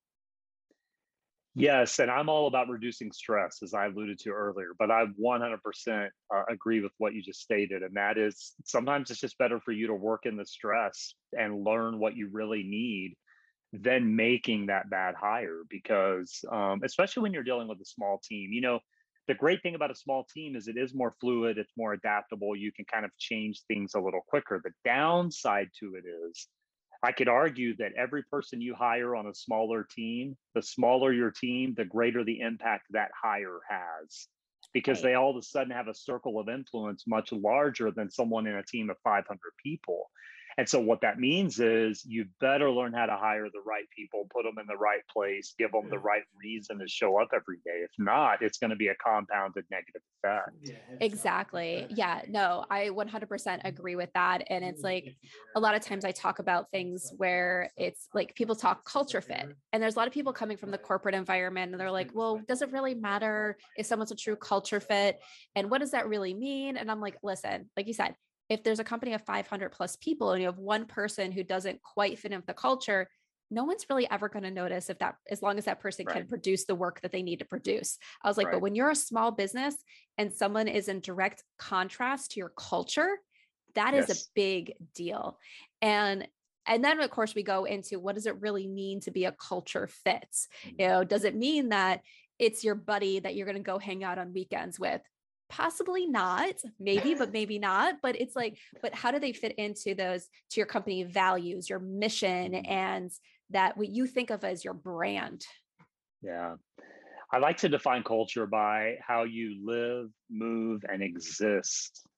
[1.57, 4.68] Yes, and I'm all about reducing stress, as I alluded to earlier.
[4.79, 9.18] But I 100% uh, agree with what you just stated, and that is sometimes it's
[9.18, 13.16] just better for you to work in the stress and learn what you really need
[13.72, 15.62] than making that bad hire.
[15.68, 18.80] Because um, especially when you're dealing with a small team, you know,
[19.28, 22.56] the great thing about a small team is it is more fluid, it's more adaptable.
[22.56, 24.61] You can kind of change things a little quicker.
[24.62, 26.48] The downside to it is
[27.02, 31.30] I could argue that every person you hire on a smaller team, the smaller your
[31.30, 34.28] team, the greater the impact that hire has
[34.72, 35.11] because right.
[35.11, 38.56] they all of a sudden have a circle of influence much larger than someone in
[38.56, 40.11] a team of 500 people.
[40.58, 44.26] And so what that means is you better learn how to hire the right people,
[44.34, 47.58] put them in the right place, give them the right reason to show up every
[47.64, 47.82] day.
[47.84, 50.72] If not, it's going to be a compounded negative effect.
[51.00, 51.86] Exactly.
[51.90, 54.44] Yeah, no, I 100% agree with that.
[54.48, 55.14] And it's like
[55.56, 59.46] a lot of times I talk about things where it's like people talk culture fit.
[59.72, 62.40] And there's a lot of people coming from the corporate environment and they're like, well,
[62.48, 65.20] does it really matter if someone's a true culture fit?
[65.54, 66.76] And what does that really mean?
[66.76, 68.14] And I'm like, listen, like you said,
[68.50, 71.80] if there's a company of 500 plus people and you have one person who doesn't
[71.82, 73.08] quite fit in with the culture
[73.52, 76.18] no one's really ever going to notice if that as long as that person right.
[76.18, 78.54] can produce the work that they need to produce i was like right.
[78.54, 79.74] but when you're a small business
[80.18, 83.16] and someone is in direct contrast to your culture
[83.74, 84.10] that yes.
[84.10, 85.38] is a big deal
[85.80, 86.26] and
[86.66, 89.32] and then of course we go into what does it really mean to be a
[89.32, 90.28] culture fit
[90.64, 90.88] you mm-hmm.
[90.88, 92.00] know does it mean that
[92.38, 95.02] it's your buddy that you're going to go hang out on weekends with
[95.50, 99.94] possibly not maybe but maybe not but it's like but how do they fit into
[99.94, 102.72] those to your company values your mission mm-hmm.
[102.72, 103.10] and
[103.50, 105.44] that what you think of as your brand?
[106.22, 106.56] Yeah.
[107.32, 112.08] I like to define culture by how you live move and exist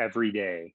[0.00, 0.74] every day.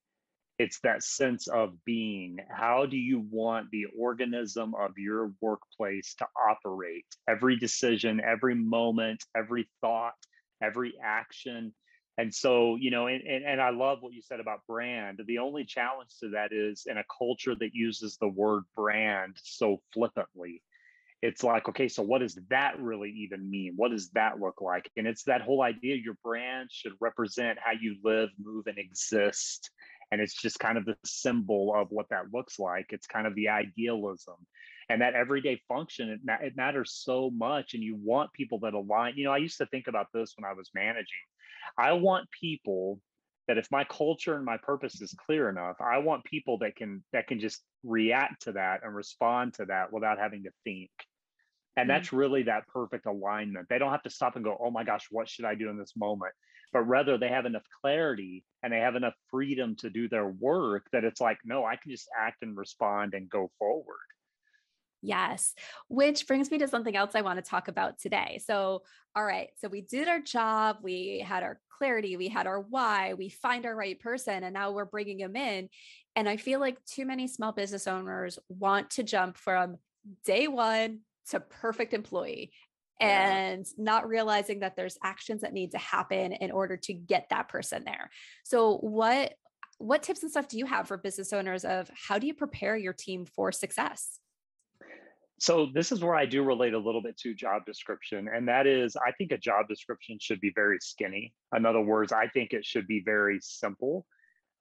[0.57, 2.39] It's that sense of being.
[2.49, 7.05] How do you want the organism of your workplace to operate?
[7.29, 10.15] Every decision every moment every thought
[10.61, 11.73] every action.
[12.17, 15.21] And so, you know, and, and, and I love what you said about brand.
[15.27, 19.81] The only challenge to that is in a culture that uses the word brand so
[19.93, 20.63] flippantly.
[21.21, 23.73] It's like, okay, so what does that really even mean?
[23.75, 24.89] What does that look like?
[24.97, 29.69] And it's that whole idea your brand should represent how you live, move, and exist.
[30.11, 32.87] And it's just kind of the symbol of what that looks like.
[32.89, 34.35] It's kind of the idealism
[34.89, 38.73] and that everyday function it, ma- it matters so much and you want people that
[38.73, 41.05] align you know i used to think about this when i was managing.
[41.77, 42.99] I want people
[43.47, 47.03] that if my culture and my purpose is clear enough i want people that can
[47.13, 50.89] that can just react to that and respond to that without having to think.
[51.75, 51.97] And mm-hmm.
[51.97, 53.67] that's really that perfect alignment.
[53.69, 55.77] They don't have to stop and go oh my gosh what should i do in
[55.77, 56.33] this moment?
[56.73, 60.85] But rather they have enough clarity and they have enough freedom to do their work
[60.91, 64.07] that it's like no i can just act and respond and go forward
[65.07, 65.53] Yes,
[65.87, 68.41] which brings me to something else I want to talk about today.
[68.45, 68.83] So,
[69.15, 73.13] all right, so we did our job, we had our clarity, we had our why,
[73.13, 75.69] we find our right person, and now we're bringing them in.
[76.17, 79.77] And I feel like too many small business owners want to jump from
[80.25, 82.51] day one to perfect employee
[82.99, 87.47] and not realizing that there's actions that need to happen in order to get that
[87.47, 88.09] person there.
[88.43, 89.35] So, what
[89.77, 92.75] what tips and stuff do you have for business owners of how do you prepare
[92.75, 94.19] your team for success?
[95.39, 98.65] So this is where I do relate a little bit to job description, and that
[98.65, 101.33] is I think a job description should be very skinny.
[101.55, 104.05] In other words, I think it should be very simple,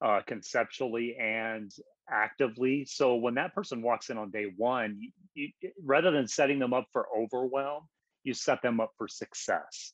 [0.03, 1.71] uh, conceptually and
[2.09, 2.85] actively.
[2.85, 4.99] So when that person walks in on day one,
[5.33, 5.49] you,
[5.83, 7.83] rather than setting them up for overwhelm,
[8.23, 9.93] you set them up for success.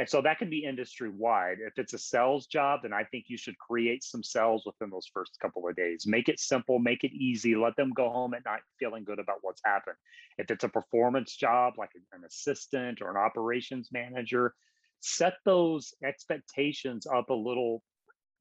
[0.00, 1.58] And so that can be industry wide.
[1.60, 5.06] If it's a sales job, then I think you should create some sales within those
[5.12, 6.06] first couple of days.
[6.06, 9.40] Make it simple, make it easy, let them go home at night feeling good about
[9.42, 9.96] what's happened.
[10.38, 14.54] If it's a performance job, like an assistant or an operations manager,
[15.00, 17.82] set those expectations up a little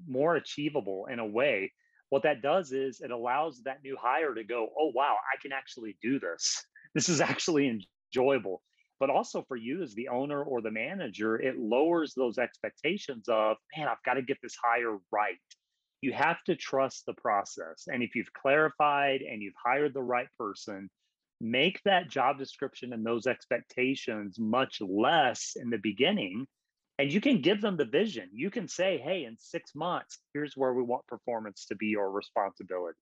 [0.08, 1.74] more achievable in a way.
[2.08, 5.52] What that does is it allows that new hire to go, oh, wow, I can
[5.52, 6.64] actually do this.
[6.96, 8.62] This is actually enjoyable
[9.00, 13.58] but also for you as the owner or the manager, it lowers those expectations of,
[13.76, 15.38] man, I've got to get this hire right.
[16.02, 17.86] You have to trust the process.
[17.88, 20.90] And if you've clarified and you've hired the right person,
[21.42, 26.46] make that job description and those expectations much less in the beginning.
[26.98, 28.30] And you can give them the vision.
[28.34, 32.12] You can say, hey, in six months, here's where we want performance to be or
[32.12, 32.98] responsibility.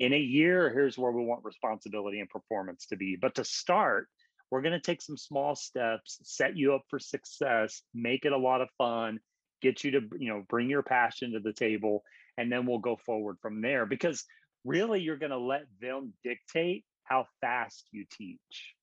[0.00, 3.16] In a year, here's where we want responsibility and performance to be.
[3.16, 4.08] But to start,
[4.50, 8.38] we're going to take some small steps, set you up for success, make it a
[8.38, 9.20] lot of fun,
[9.60, 12.02] get you to, you know, bring your passion to the table,
[12.36, 14.24] and then we'll go forward from there because
[14.64, 18.74] really you're going to let them dictate how fast you teach.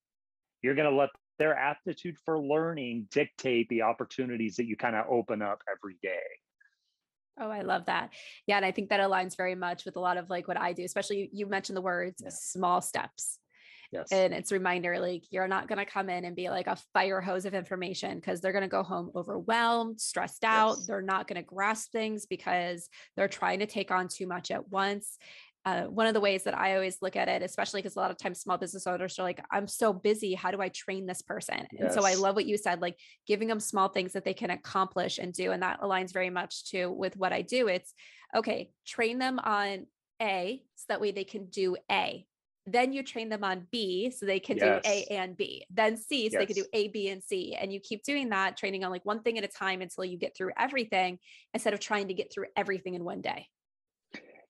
[0.61, 5.05] You're going to let their aptitude for learning dictate the opportunities that you kind of
[5.09, 6.19] open up every day.
[7.39, 8.11] Oh, I love that.
[8.47, 8.57] Yeah.
[8.57, 10.83] And I think that aligns very much with a lot of like what I do,
[10.83, 12.29] especially you, mentioned the words yeah.
[12.31, 13.39] small steps
[13.91, 14.11] Yes.
[14.11, 17.21] And it's reminder like you're not going to come in and be like a fire
[17.21, 20.75] hose of information because they're going to go home overwhelmed, stressed out.
[20.77, 20.87] Yes.
[20.87, 24.69] They're not going to grasp things because they're trying to take on too much at
[24.69, 25.17] once.
[25.65, 28.11] Uh, one of the ways that I always look at it, especially because a lot
[28.11, 30.35] of times small business owners are like, I'm so busy.
[30.35, 31.65] How do I train this person?
[31.71, 31.81] Yes.
[31.81, 34.51] And so I love what you said, like giving them small things that they can
[34.51, 35.51] accomplish and do.
[35.51, 37.67] And that aligns very much to with what I do.
[37.67, 37.95] It's
[38.35, 39.87] okay, train them on
[40.21, 42.27] A so that way they can do A.
[42.67, 44.81] Then you train them on B so they can yes.
[44.83, 45.65] do A and B.
[45.69, 46.41] Then C so yes.
[46.41, 47.55] they can do A, B, and C.
[47.59, 50.17] And you keep doing that, training on like one thing at a time until you
[50.17, 51.19] get through everything
[51.53, 53.47] instead of trying to get through everything in one day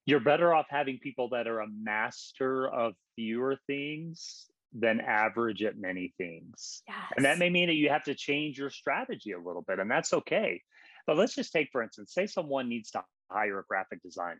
[0.05, 4.45] you're better off having people that are a master of fewer things
[4.77, 6.83] than average at many things.
[6.87, 6.97] Yes.
[7.15, 9.89] And that may mean that you have to change your strategy a little bit, and
[9.89, 10.61] that's okay.
[11.07, 14.37] But let's just take, for instance, say someone needs to hire a graphic designer.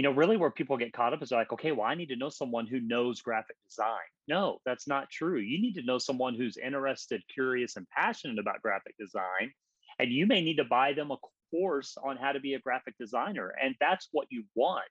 [0.00, 2.16] You know, really where people get caught up is like, okay, well, I need to
[2.16, 3.98] know someone who knows graphic design.
[4.26, 5.38] No, that's not true.
[5.38, 9.52] You need to know someone who's interested, curious, and passionate about graphic design.
[9.98, 11.18] And you may need to buy them a
[11.50, 13.52] course on how to be a graphic designer.
[13.62, 14.88] And that's what you want.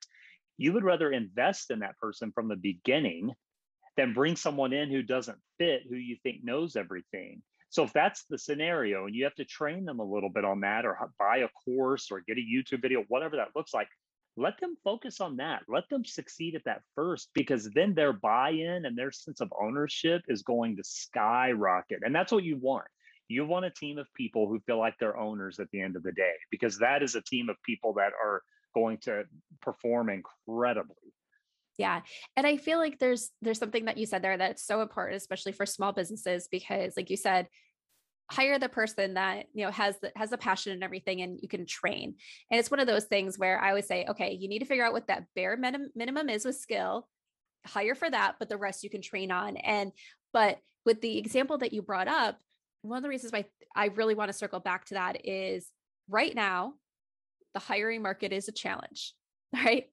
[0.59, 3.31] You would rather invest in that person from the beginning
[3.97, 7.41] than bring someone in who doesn't fit, who you think knows everything.
[7.71, 10.59] So if that's the scenario and you have to train them a little bit on
[10.59, 13.87] that or buy a course or get a YouTube video, whatever that looks like,
[14.39, 15.63] let them focus on that.
[15.67, 19.51] Let them succeed at that first because then their buy in and their sense of
[19.59, 21.99] ownership is going to skyrocket.
[22.03, 22.87] And that's what you want.
[23.27, 26.03] You want a team of people who feel like they're owners at the end of
[26.03, 28.41] the day, because that is a team of people that are
[28.73, 29.23] going to
[29.61, 30.95] perform incredibly.
[31.77, 32.01] Yeah.
[32.35, 35.51] And I feel like there's there's something that you said there that's so important, especially
[35.51, 37.47] for small businesses, because like you said,
[38.31, 41.47] hire the person that you know has the has the passion and everything and you
[41.47, 42.13] can train
[42.51, 44.85] and it's one of those things where i always say okay you need to figure
[44.85, 47.07] out what that bare minimum minimum is with skill
[47.65, 49.91] hire for that but the rest you can train on and
[50.31, 52.37] but with the example that you brought up
[52.81, 55.69] one of the reasons why I really want to circle back to that is
[56.09, 56.73] right now,
[57.53, 59.13] the hiring market is a challenge,
[59.53, 59.87] right?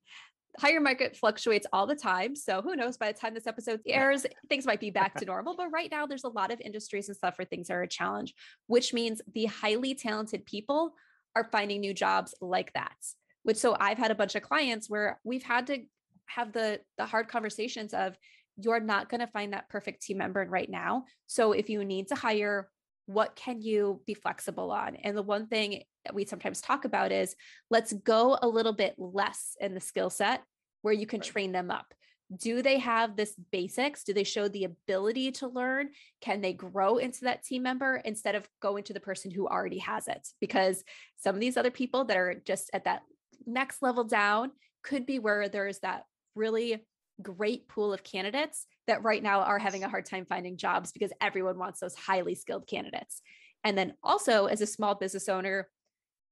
[0.58, 2.34] Hiring market fluctuates all the time.
[2.34, 5.56] So who knows by the time this episode airs, things might be back to normal.
[5.56, 8.34] But right now, there's a lot of industries and stuff where things are a challenge,
[8.66, 10.94] which means the highly talented people
[11.34, 12.96] are finding new jobs like that.
[13.42, 15.84] Which so I've had a bunch of clients where we've had to
[16.26, 18.16] have the the hard conversations of
[18.56, 21.04] you're not going to find that perfect team member right now.
[21.26, 22.68] So if you need to hire
[23.06, 24.96] what can you be flexible on?
[24.96, 27.34] And the one thing that we sometimes talk about is
[27.68, 30.42] let's go a little bit less in the skill set
[30.82, 31.28] where you can right.
[31.28, 31.92] train them up.
[32.36, 34.04] Do they have this basics?
[34.04, 35.90] Do they show the ability to learn?
[36.20, 39.78] Can they grow into that team member instead of going to the person who already
[39.78, 40.28] has it?
[40.40, 40.82] Because
[41.16, 43.02] some of these other people that are just at that
[43.46, 46.84] next level down could be where there's that really
[47.22, 51.12] great pool of candidates that right now are having a hard time finding jobs because
[51.20, 53.22] everyone wants those highly skilled candidates.
[53.64, 55.68] And then also, as a small business owner,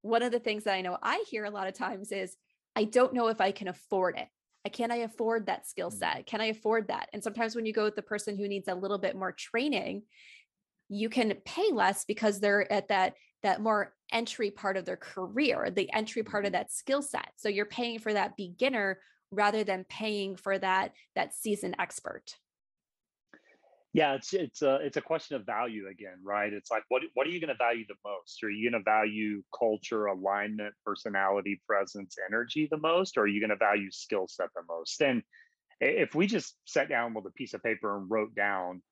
[0.05, 2.37] one of the things that I know I hear a lot of times is
[2.77, 4.29] I don't know if I can afford it.
[4.67, 5.99] I can I afford that skill mm.
[5.99, 6.27] set?
[6.27, 7.09] Can I afford that?
[7.15, 10.03] And sometimes when you go with the person who needs a little bit more training,
[10.91, 15.71] you can pay less because they're at that that more entry part of their career,
[15.71, 16.61] the entry part of mm-hmm.
[16.61, 17.31] that skill set.
[17.37, 22.37] So you're paying for that beginner rather than paying for that that seasoned expert
[23.95, 26.53] yeah it's it's a it's a question of value again right?
[26.53, 28.43] It's like what what are you going to value the most?
[28.45, 33.41] Are you going to value culture alignment personality presence energy the most or are you
[33.41, 35.01] going to value skill set the most?
[35.01, 35.23] And
[35.81, 38.83] if we just sat down with a piece of paper and wrote down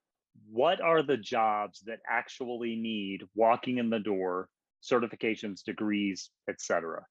[0.51, 4.49] what are the jobs that actually need walking in the door
[4.83, 7.05] certifications degrees etc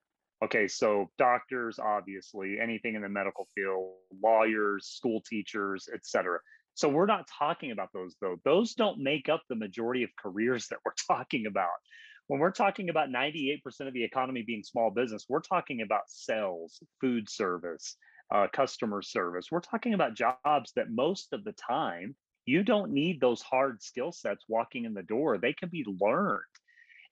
[0.43, 6.39] Okay, so doctors, obviously, anything in the medical field, lawyers, school teachers, et cetera.
[6.75, 8.37] So we're not talking about those though.
[8.43, 11.69] Those don't make up the majority of careers that we're talking about.
[12.27, 16.81] When we're talking about 98% of the economy being small business, we're talking about sales,
[17.01, 17.97] food service,
[18.33, 19.47] uh, customer service.
[19.51, 24.11] We're talking about jobs that most of the time you don't need those hard skill
[24.11, 25.37] sets walking in the door.
[25.37, 26.41] They can be learned.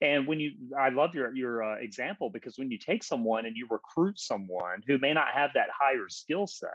[0.02, 3.56] And when you, I love your your uh, example because when you take someone and
[3.58, 6.70] you recruit someone who may not have that higher skill set,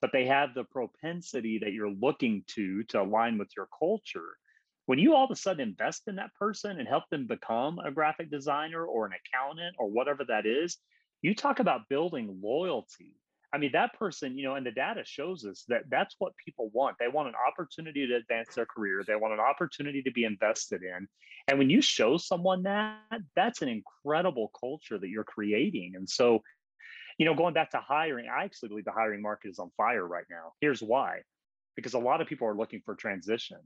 [0.00, 4.36] but they have the propensity that you're looking to to align with your culture.
[4.86, 7.90] When you all of a sudden invest in that person and help them become a
[7.90, 10.78] graphic designer or an accountant or whatever that is,
[11.22, 13.14] you talk about building loyalty
[13.52, 16.70] I mean, that person, you know, and the data shows us that that's what people
[16.74, 16.96] want.
[16.98, 19.02] They want an opportunity to advance their career.
[19.06, 21.08] They want an opportunity to be invested in.
[21.48, 22.98] And when you show someone that,
[23.34, 25.92] that's an incredible culture that you're creating.
[25.94, 26.42] And so,
[27.18, 30.06] you know, going back to hiring, I actually believe the hiring market is on fire
[30.06, 30.52] right now.
[30.60, 31.20] Here's why.
[31.74, 33.58] because a lot of people are looking for transition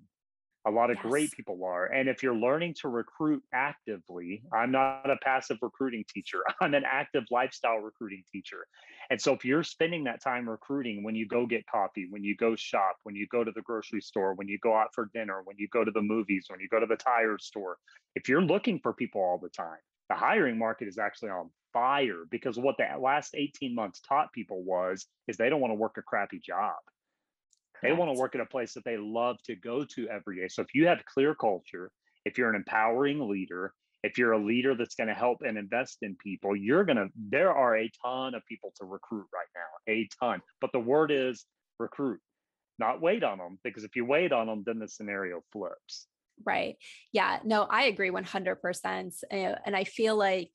[0.66, 1.06] a lot of yes.
[1.06, 1.86] great people are.
[1.86, 6.84] And if you're learning to recruit actively, I'm not a passive recruiting teacher, I'm an
[6.86, 8.66] active lifestyle recruiting teacher.
[9.08, 12.36] And so if you're spending that time recruiting when you go get coffee, when you
[12.36, 15.40] go shop, when you go to the grocery store, when you go out for dinner,
[15.44, 17.78] when you go to the movies, when you go to the tire store,
[18.14, 19.78] if you're looking for people all the time,
[20.08, 24.62] the hiring market is actually on fire because what the last 18 months taught people
[24.62, 26.76] was is they don't want to work a crappy job
[27.82, 30.48] they want to work at a place that they love to go to every day.
[30.48, 31.90] So if you have clear culture,
[32.24, 35.98] if you're an empowering leader, if you're a leader that's going to help and invest
[36.02, 39.92] in people, you're going to, there are a ton of people to recruit right now,
[39.92, 40.40] a ton.
[40.60, 41.44] But the word is
[41.78, 42.20] recruit,
[42.78, 46.06] not wait on them, because if you wait on them, then the scenario flips.
[46.44, 46.76] Right.
[47.12, 47.40] Yeah.
[47.44, 49.12] No, I agree 100%.
[49.30, 50.50] Eh, and I feel like,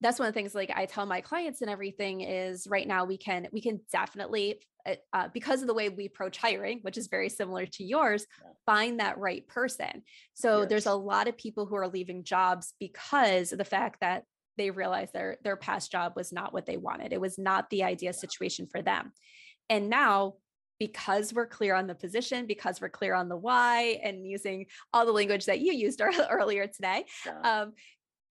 [0.00, 3.04] that's one of the things like I tell my clients and everything is right now
[3.04, 6.96] we can we can definitely uh, uh because of the way we approach hiring, which
[6.96, 8.26] is very similar to yours,
[8.66, 10.02] find that right person.
[10.34, 10.68] So yes.
[10.68, 14.24] there's a lot of people who are leaving jobs because of the fact that
[14.56, 17.12] they realized their their past job was not what they wanted.
[17.12, 19.12] It was not the ideal situation for them.
[19.68, 20.34] And now
[20.78, 25.04] because we're clear on the position, because we're clear on the why, and using all
[25.04, 27.62] the language that you used earlier today, yeah.
[27.62, 27.72] um,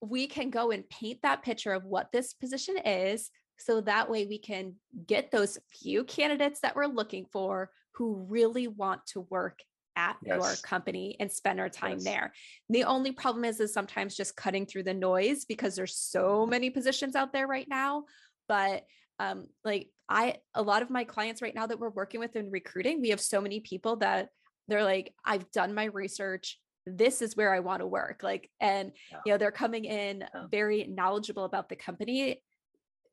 [0.01, 3.29] we can go and paint that picture of what this position is.
[3.57, 4.75] So that way we can
[5.07, 9.59] get those few candidates that we're looking for who really want to work
[9.95, 10.35] at yes.
[10.35, 12.03] your company and spend our time yes.
[12.03, 12.33] there.
[12.69, 16.69] The only problem is is sometimes just cutting through the noise because there's so many
[16.69, 18.03] positions out there right now.
[18.47, 18.83] But
[19.19, 22.51] um, like I a lot of my clients right now that we're working with in
[22.51, 24.29] recruiting, we have so many people that
[24.67, 28.21] they're like, I've done my research this is where I want to work.
[28.23, 29.17] Like, and yeah.
[29.25, 30.43] you know, they're coming in yeah.
[30.49, 32.41] very knowledgeable about the company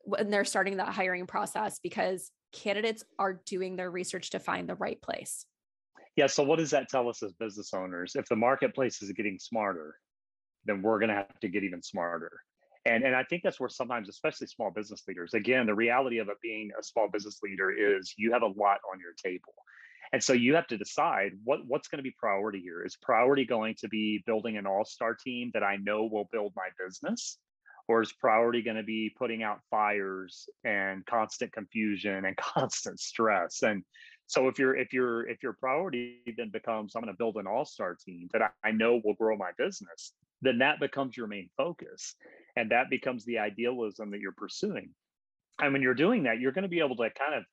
[0.03, 4.75] when they're starting that hiring process because candidates are doing their research to find the
[4.75, 5.45] right place.
[6.15, 6.27] Yeah.
[6.27, 8.13] So what does that tell us as business owners?
[8.15, 9.95] If the marketplace is getting smarter,
[10.65, 12.31] then we're going to have to get even smarter.
[12.85, 16.29] And, and I think that's where sometimes, especially small business leaders, again, the reality of
[16.29, 19.53] it being a small business leader is you have a lot on your table.
[20.13, 22.83] And so you have to decide what what's going to be priority here.
[22.85, 26.69] Is priority going to be building an all-star team that I know will build my
[26.83, 27.37] business?
[27.87, 33.61] Or is priority going to be putting out fires and constant confusion and constant stress?
[33.61, 33.83] And
[34.27, 37.47] so if you're if you're if your priority then becomes I'm going to build an
[37.47, 41.49] all-star team that I, I know will grow my business, then that becomes your main
[41.57, 42.15] focus.
[42.55, 44.89] And that becomes the idealism that you're pursuing.
[45.59, 47.43] And when you're doing that, you're going to be able to kind of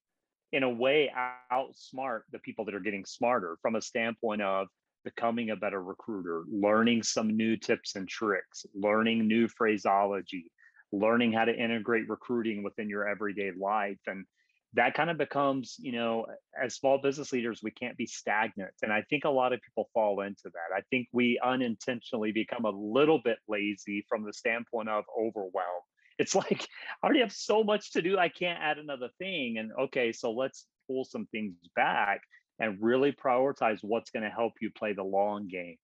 [0.52, 1.10] in a way
[1.52, 4.68] outsmart the people that are getting smarter from a standpoint of
[5.04, 10.50] becoming a better recruiter, learning some new tips and tricks, learning new phraseology,
[10.92, 13.98] learning how to integrate recruiting within your everyday life.
[14.06, 14.24] And
[14.74, 16.26] that kind of becomes, you know,
[16.60, 18.72] as small business leaders, we can't be stagnant.
[18.82, 20.74] And I think a lot of people fall into that.
[20.74, 25.82] I think we unintentionally become a little bit lazy from the standpoint of overwhelm
[26.18, 26.68] it's like
[27.02, 28.18] I already have so much to do.
[28.18, 29.58] I can't add another thing.
[29.58, 32.22] And okay, so let's pull some things back
[32.58, 35.76] and really prioritize what's going to help you play the long game.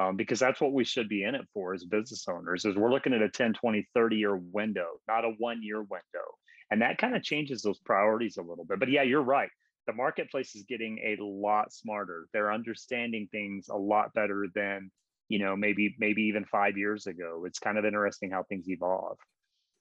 [0.00, 2.92] Um, because that's what we should be in it for as business owners is we're
[2.92, 6.24] looking at a 10 20 30 year window not a one year window
[6.70, 9.50] and that kind of changes those priorities a little bit but yeah you're right
[9.88, 14.92] the marketplace is getting a lot smarter they're understanding things a lot better than
[15.28, 19.18] you know maybe maybe even five years ago it's kind of interesting how things evolve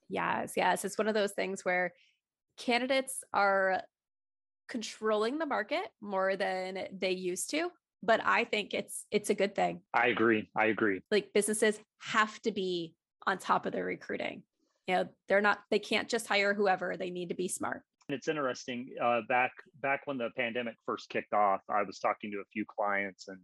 [0.10, 0.84] Yes, yes.
[0.84, 1.94] It's one of those things where
[2.58, 3.84] candidates are
[4.68, 7.72] controlling the market more than they used to,
[8.04, 9.82] but I think it's it's a good thing.
[9.94, 10.50] I agree.
[10.56, 11.02] I agree.
[11.12, 12.96] Like businesses have to be
[13.26, 14.44] on top of their recruiting.
[14.88, 17.84] You know, they're not they can't just hire whoever, they need to be smart.
[18.10, 18.90] It's interesting.
[19.02, 19.52] Uh, back
[19.82, 23.38] back when the pandemic first kicked off, I was talking to a few clients, and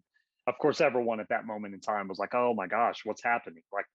[0.47, 3.61] of course, everyone at that moment in time was like, "Oh my gosh, what's happening?"
[3.72, 3.86] Like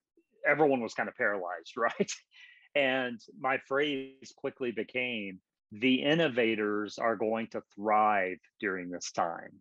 [0.47, 2.11] everyone was kind of paralyzed, right?
[2.75, 5.41] And my phrase quickly became
[5.73, 9.61] the innovators are going to thrive during this time.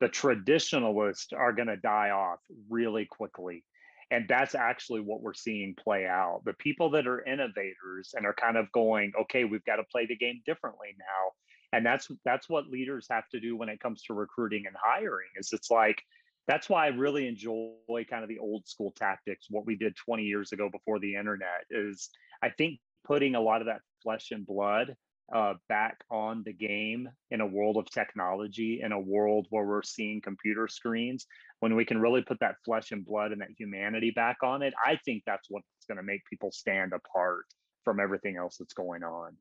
[0.00, 3.64] The traditionalists are going to die off really quickly.
[4.10, 6.42] And that's actually what we're seeing play out.
[6.44, 10.06] The people that are innovators and are kind of going, okay, we've got to play
[10.06, 11.32] the game differently now.
[11.72, 15.26] And that's that's what leaders have to do when it comes to recruiting and hiring.
[15.36, 16.00] Is it's like
[16.46, 19.46] that's why I really enjoy kind of the old school tactics.
[19.50, 22.08] What we did 20 years ago before the internet is
[22.42, 24.94] I think putting a lot of that flesh and blood
[25.34, 29.82] uh, back on the game in a world of technology, in a world where we're
[29.82, 31.26] seeing computer screens,
[31.60, 34.74] when we can really put that flesh and blood and that humanity back on it,
[34.84, 37.44] I think that's what's going to make people stand apart
[37.84, 39.36] from everything else that's going on.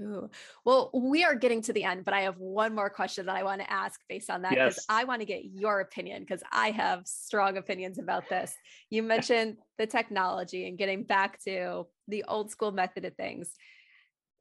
[0.00, 0.30] Ooh.
[0.64, 3.42] Well, we are getting to the end, but I have one more question that I
[3.42, 4.86] want to ask based on that because yes.
[4.88, 8.54] I want to get your opinion because I have strong opinions about this.
[8.90, 13.50] You mentioned the technology and getting back to the old school method of things.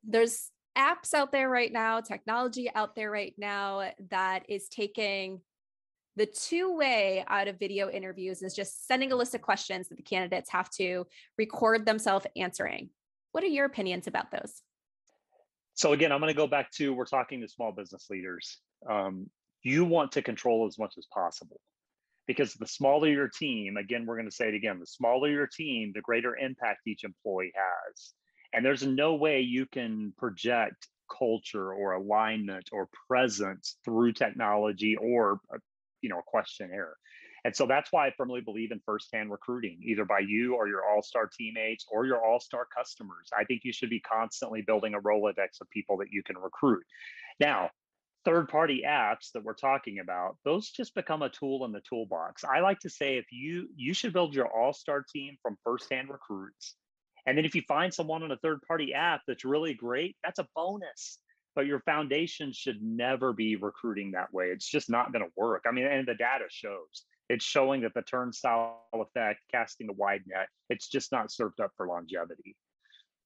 [0.03, 5.41] There's apps out there right now, technology out there right now that is taking
[6.15, 9.95] the two way out of video interviews is just sending a list of questions that
[9.95, 11.05] the candidates have to
[11.37, 12.89] record themselves answering.
[13.31, 14.61] What are your opinions about those?
[15.73, 18.59] So again, I'm going to go back to we're talking to small business leaders.
[18.89, 19.29] Um,
[19.63, 21.59] you want to control as much as possible
[22.27, 25.47] because the smaller your team, again, we're going to say it again, the smaller your
[25.47, 28.13] team, the greater impact each employee has.
[28.53, 35.39] And there's no way you can project culture or alignment or presence through technology or
[35.53, 35.57] a,
[36.01, 36.95] you know a questionnaire
[37.43, 40.85] and so that's why I firmly believe in firsthand recruiting, either by you or your
[40.85, 43.29] all star teammates or your all star customers.
[43.35, 46.83] I think you should be constantly building a Rolodex of people that you can recruit.
[47.39, 47.71] Now,
[48.25, 52.43] third party apps that we're talking about, those just become a tool in the toolbox.
[52.43, 56.09] I like to say if you you should build your all star team from first-hand
[56.09, 56.75] recruits.
[57.25, 60.39] And then if you find someone on a third party app that's really great, that's
[60.39, 61.19] a bonus
[61.53, 64.45] but your foundation should never be recruiting that way.
[64.45, 65.65] It's just not going to work.
[65.67, 70.23] I mean, and the data shows it's showing that the turnstile effect, casting a wide
[70.27, 72.57] net, it's just not served up for longevity.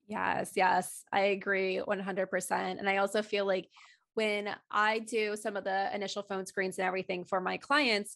[0.08, 2.51] Yes, yes, I agree 100%.
[2.51, 3.68] And I also feel like
[4.14, 8.16] when I do some of the initial phone screens and everything for my clients,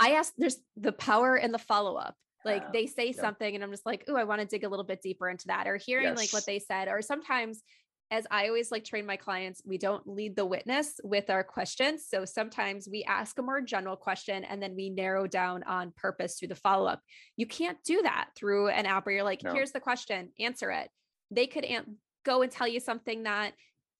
[0.00, 2.16] I ask there's the power in the follow up.
[2.44, 3.20] Like they say yeah.
[3.20, 5.48] something and I'm just like, oh, I want to dig a little bit deeper into
[5.48, 6.16] that or hearing yes.
[6.16, 6.88] like what they said.
[6.88, 7.62] Or sometimes
[8.10, 12.06] as I always like train my clients, we don't lead the witness with our questions.
[12.08, 16.36] So sometimes we ask a more general question and then we narrow down on purpose
[16.36, 17.00] through the follow up.
[17.36, 19.52] You can't do that through an app where you're like, no.
[19.52, 20.88] here's the question, answer it.
[21.30, 23.52] They could an- go and tell you something that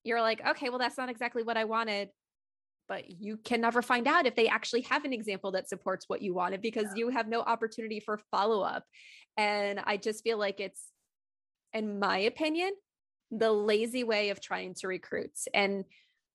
[0.02, 2.08] you're like, okay, well, that's not exactly what I wanted.
[2.88, 6.22] But you can never find out if they actually have an example that supports what
[6.22, 6.94] you wanted because yeah.
[6.96, 8.82] you have no opportunity for follow up.
[9.36, 10.82] And I just feel like it's,
[11.72, 12.72] in my opinion,
[13.30, 15.84] the lazy way of trying to recruit and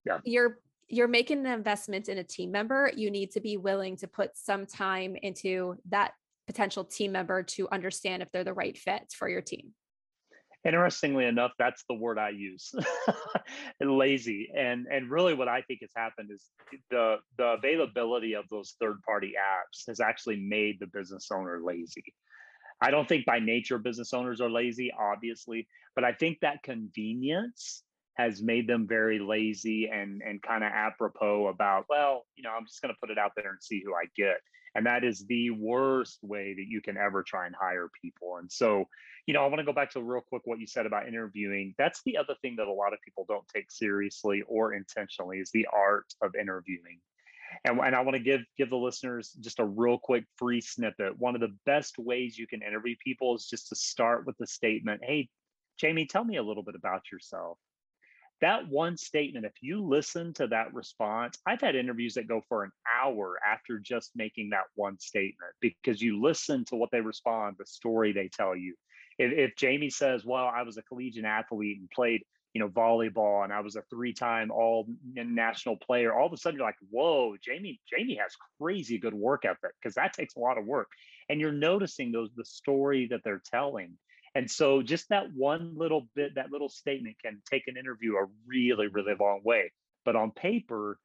[0.05, 0.19] yeah.
[0.23, 4.07] you're you're making an investment in a team member you need to be willing to
[4.07, 6.13] put some time into that
[6.47, 9.73] potential team member to understand if they're the right fit for your team
[10.63, 12.73] interestingly enough that's the word i use
[13.81, 16.45] lazy and and really what i think has happened is
[16.89, 22.03] the the availability of those third party apps has actually made the business owner lazy
[22.81, 27.83] I don't think by nature business owners are lazy, obviously, but I think that convenience
[28.15, 32.65] has made them very lazy and and kind of apropos about, well, you know, I'm
[32.65, 34.37] just going to put it out there and see who I get.
[34.75, 38.37] And that is the worst way that you can ever try and hire people.
[38.37, 38.85] And so,
[39.25, 41.73] you know, I want to go back to real quick what you said about interviewing.
[41.77, 45.49] That's the other thing that a lot of people don't take seriously or intentionally is
[45.51, 46.99] the art of interviewing.
[47.63, 51.17] And, and I want to give give the listeners just a real quick free snippet.
[51.17, 54.47] One of the best ways you can interview people is just to start with the
[54.47, 55.29] statement, "Hey,
[55.77, 57.57] Jamie, tell me a little bit about yourself."
[58.41, 62.65] That one statement, if you listen to that response, I've had interviews that go for
[62.65, 67.55] an hour after just making that one statement because you listen to what they respond,
[67.57, 68.75] the story they tell you.
[69.17, 72.23] If, if Jamie says, Well, I was a collegiate athlete and played
[72.55, 76.57] you know, volleyball and I was a three-time all national player, all of a sudden
[76.57, 78.31] you're like, whoa, Jamie, Jamie has
[78.61, 80.87] crazy good work ethic because that takes a lot of work.
[81.27, 83.97] And you're noticing those the story that they're telling.
[84.35, 88.25] And so just that one little bit, that little statement can take an interview a
[88.47, 89.73] really, really long way.
[90.05, 90.97] But on paper,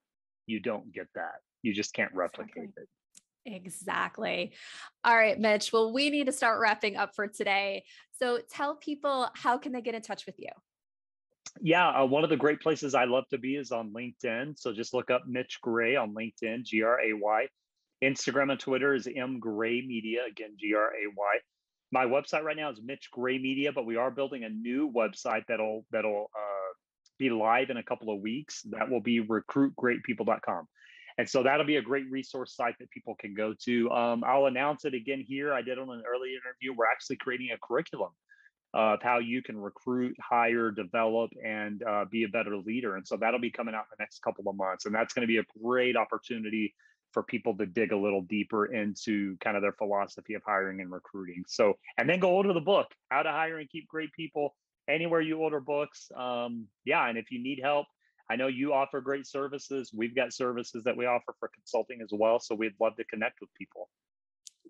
[0.47, 1.41] you don't get that.
[1.63, 2.85] You just can't replicate exactly.
[3.47, 3.57] it.
[3.57, 4.53] Exactly.
[5.03, 5.73] All right, Mitch.
[5.73, 7.83] Well, we need to start wrapping up for today.
[8.21, 10.51] So tell people how can they get in touch with you?
[11.61, 14.59] Yeah, uh, one of the great places I love to be is on LinkedIn.
[14.59, 17.47] So just look up Mitch Gray on LinkedIn, G R A Y.
[18.03, 21.39] Instagram and Twitter is M Gray Media, again, G R A Y.
[21.93, 25.43] My website right now is Mitch Gray Media, but we are building a new website
[25.49, 26.73] that'll that'll uh,
[27.19, 28.63] be live in a couple of weeks.
[28.71, 30.67] That will be recruitgreatpeople.com.
[31.19, 33.91] And so that'll be a great resource site that people can go to.
[33.91, 35.53] Um, I'll announce it again here.
[35.53, 36.75] I did on an early interview.
[36.75, 38.13] We're actually creating a curriculum
[38.73, 42.97] of how you can recruit, hire, develop, and uh, be a better leader.
[42.97, 44.87] And so that'll be coming out in the next couple of months.
[44.87, 46.75] And that's going to be a great opportunity
[47.13, 50.93] for people to dig a little deeper into kind of their philosophy of hiring and
[50.93, 51.43] recruiting.
[51.49, 54.55] So, and then go order the book, How to Hire and Keep Great People,
[54.89, 56.09] anywhere you order books.
[56.17, 57.09] Um, yeah.
[57.09, 57.87] And if you need help,
[58.31, 59.91] I know you offer great services.
[59.93, 62.39] We've got services that we offer for consulting as well.
[62.39, 63.89] So we'd love to connect with people.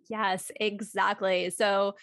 [0.08, 1.50] Yes, exactly.
[1.50, 1.94] So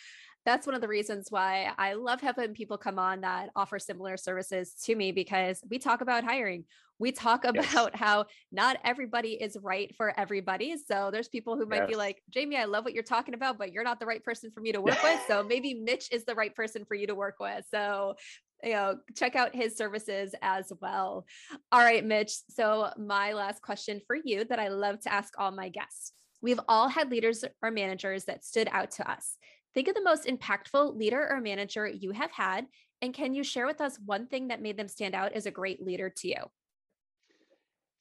[0.47, 4.15] that's one of the reasons why I love having people come on that offer similar
[4.15, 6.63] services to me because we talk about hiring.
[6.99, 7.91] We talk about yes.
[7.93, 10.77] how not everybody is right for everybody.
[10.77, 11.89] So there's people who might yes.
[11.89, 14.49] be like, Jamie, I love what you're talking about, but you're not the right person
[14.49, 15.19] for me to work with.
[15.27, 17.65] So maybe Mitch is the right person for you to work with.
[17.69, 18.15] So
[18.63, 21.25] you know, check out his services as well.
[21.71, 22.31] All right, Mitch.
[22.49, 26.11] So, my last question for you that I love to ask all my guests.
[26.41, 29.37] We've all had leaders or managers that stood out to us.
[29.77, 32.65] Think of the most impactful leader or manager you have had,
[33.03, 35.51] and can you share with us one thing that made them stand out as a
[35.51, 36.49] great leader to you?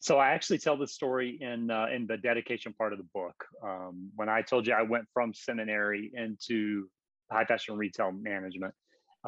[0.01, 3.35] So I actually tell this story in uh, in the dedication part of the book.
[3.63, 6.89] Um, when I told you I went from seminary into
[7.31, 8.73] high fashion retail management,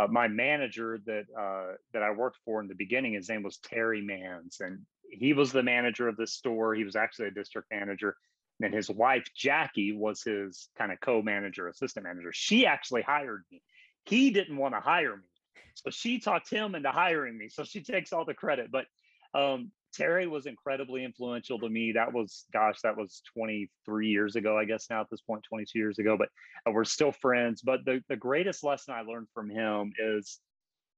[0.01, 3.59] uh, my manager that uh, that I worked for in the beginning, his name was
[3.59, 4.79] Terry Mans, and
[5.11, 6.75] he was the manager of the store.
[6.75, 8.17] He was actually a district manager,
[8.61, 12.31] and his wife Jackie was his kind of co-manager, assistant manager.
[12.33, 13.63] She actually hired me.
[14.05, 17.49] He didn't want to hire me, so she talked him into hiring me.
[17.49, 18.71] So she takes all the credit.
[18.71, 18.87] But
[19.35, 21.93] um, Terry was incredibly influential to me.
[21.93, 25.79] That was, gosh, that was 23 years ago, I guess now at this point, 22
[25.79, 26.29] years ago, but
[26.67, 27.63] uh, we're still friends.
[27.63, 30.39] But the, the greatest lesson I learned from him is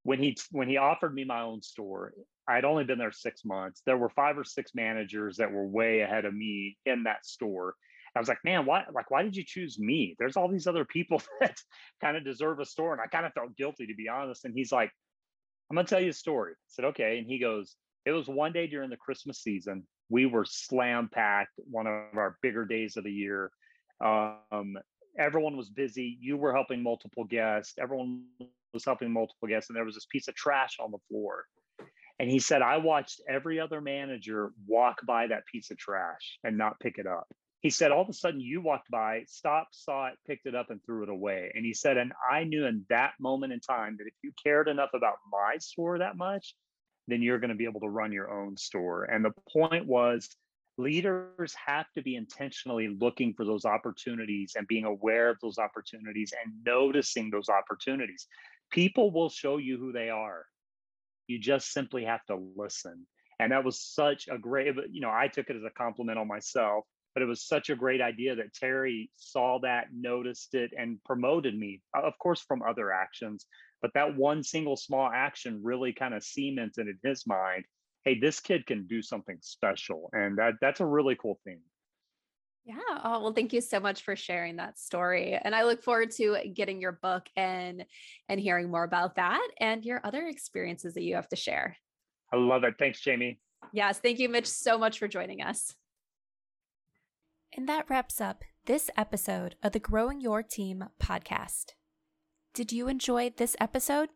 [0.02, 2.12] when he when he offered me my own store,
[2.50, 3.82] I'd only been there six months.
[3.86, 7.74] There were five or six managers that were way ahead of me in that store.
[8.14, 10.16] I was like, man, why like why did you choose me?
[10.18, 11.56] There's all these other people that
[12.00, 12.92] kind of deserve a store.
[12.92, 14.44] And I kind of felt guilty to be honest.
[14.44, 14.90] And he's like,
[15.70, 16.52] I'm gonna tell you a story.
[16.52, 17.18] I said, okay.
[17.18, 19.86] And he goes, it was one day during the Christmas season.
[20.08, 23.52] We were slam packed, one of our bigger days of the year.
[24.04, 24.76] Um,
[25.16, 26.18] everyone was busy.
[26.20, 27.74] You were helping multiple guests.
[27.80, 28.24] Everyone
[28.72, 31.44] was helping multiple guests, and there was this piece of trash on the floor.
[32.20, 36.58] And he said, I watched every other manager walk by that piece of trash and
[36.58, 37.26] not pick it up.
[37.60, 40.68] He said, all of a sudden you walked by, stopped, saw it, picked it up,
[40.68, 41.50] and threw it away.
[41.54, 44.68] And he said, and I knew in that moment in time that if you cared
[44.68, 46.54] enough about my store that much,
[47.08, 49.04] then you're going to be able to run your own store.
[49.04, 50.28] And the point was,
[50.76, 56.34] leaders have to be intentionally looking for those opportunities and being aware of those opportunities
[56.44, 58.26] and noticing those opportunities.
[58.70, 60.44] People will show you who they are.
[61.30, 63.06] You just simply have to listen.
[63.38, 66.26] And that was such a great, you know, I took it as a compliment on
[66.26, 71.02] myself, but it was such a great idea that Terry saw that, noticed it, and
[71.04, 73.46] promoted me, of course, from other actions,
[73.80, 77.64] but that one single small action really kind of cemented in his mind,
[78.04, 80.10] hey, this kid can do something special.
[80.12, 81.60] And that that's a really cool thing.
[82.70, 83.00] Yeah.
[83.02, 85.36] Oh, well, thank you so much for sharing that story.
[85.42, 87.84] And I look forward to getting your book and
[88.28, 91.76] and hearing more about that and your other experiences that you have to share.
[92.32, 92.74] I love it.
[92.78, 93.40] Thanks, Jamie.
[93.72, 93.98] Yes.
[93.98, 95.74] Thank you, Mitch, so much for joining us.
[97.56, 101.72] And that wraps up this episode of the Growing Your Team podcast.
[102.54, 104.10] Did you enjoy this episode?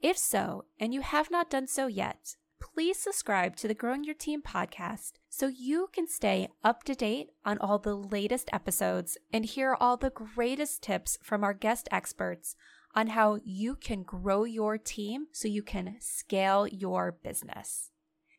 [0.00, 2.34] If so, and you have not done so yet,
[2.72, 7.28] please subscribe to the Growing Your Team podcast so you can stay up to date
[7.44, 12.56] on all the latest episodes and hear all the greatest tips from our guest experts
[12.94, 17.90] on how you can grow your team so you can scale your business.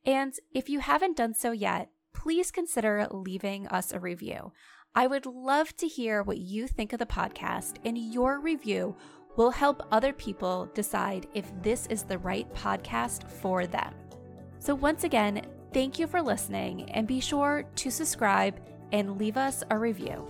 [0.03, 4.53] And if you haven't done so yet, please consider leaving us a review.
[4.95, 8.95] I would love to hear what you think of the podcast, and your review
[9.35, 13.93] will help other people decide if this is the right podcast for them.
[14.65, 18.59] So, once again, thank you for listening and be sure to subscribe
[18.91, 20.27] and leave us a review.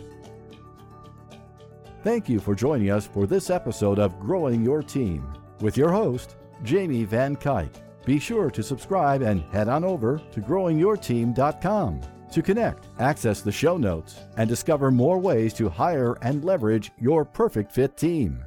[2.03, 5.25] Thank you for joining us for this episode of Growing Your Team
[5.61, 7.69] with your host, Jamie Van Cuyk.
[8.03, 12.01] Be sure to subscribe and head on over to growingyourteam.com
[12.33, 17.23] to connect, access the show notes, and discover more ways to hire and leverage your
[17.23, 18.43] perfect fit team.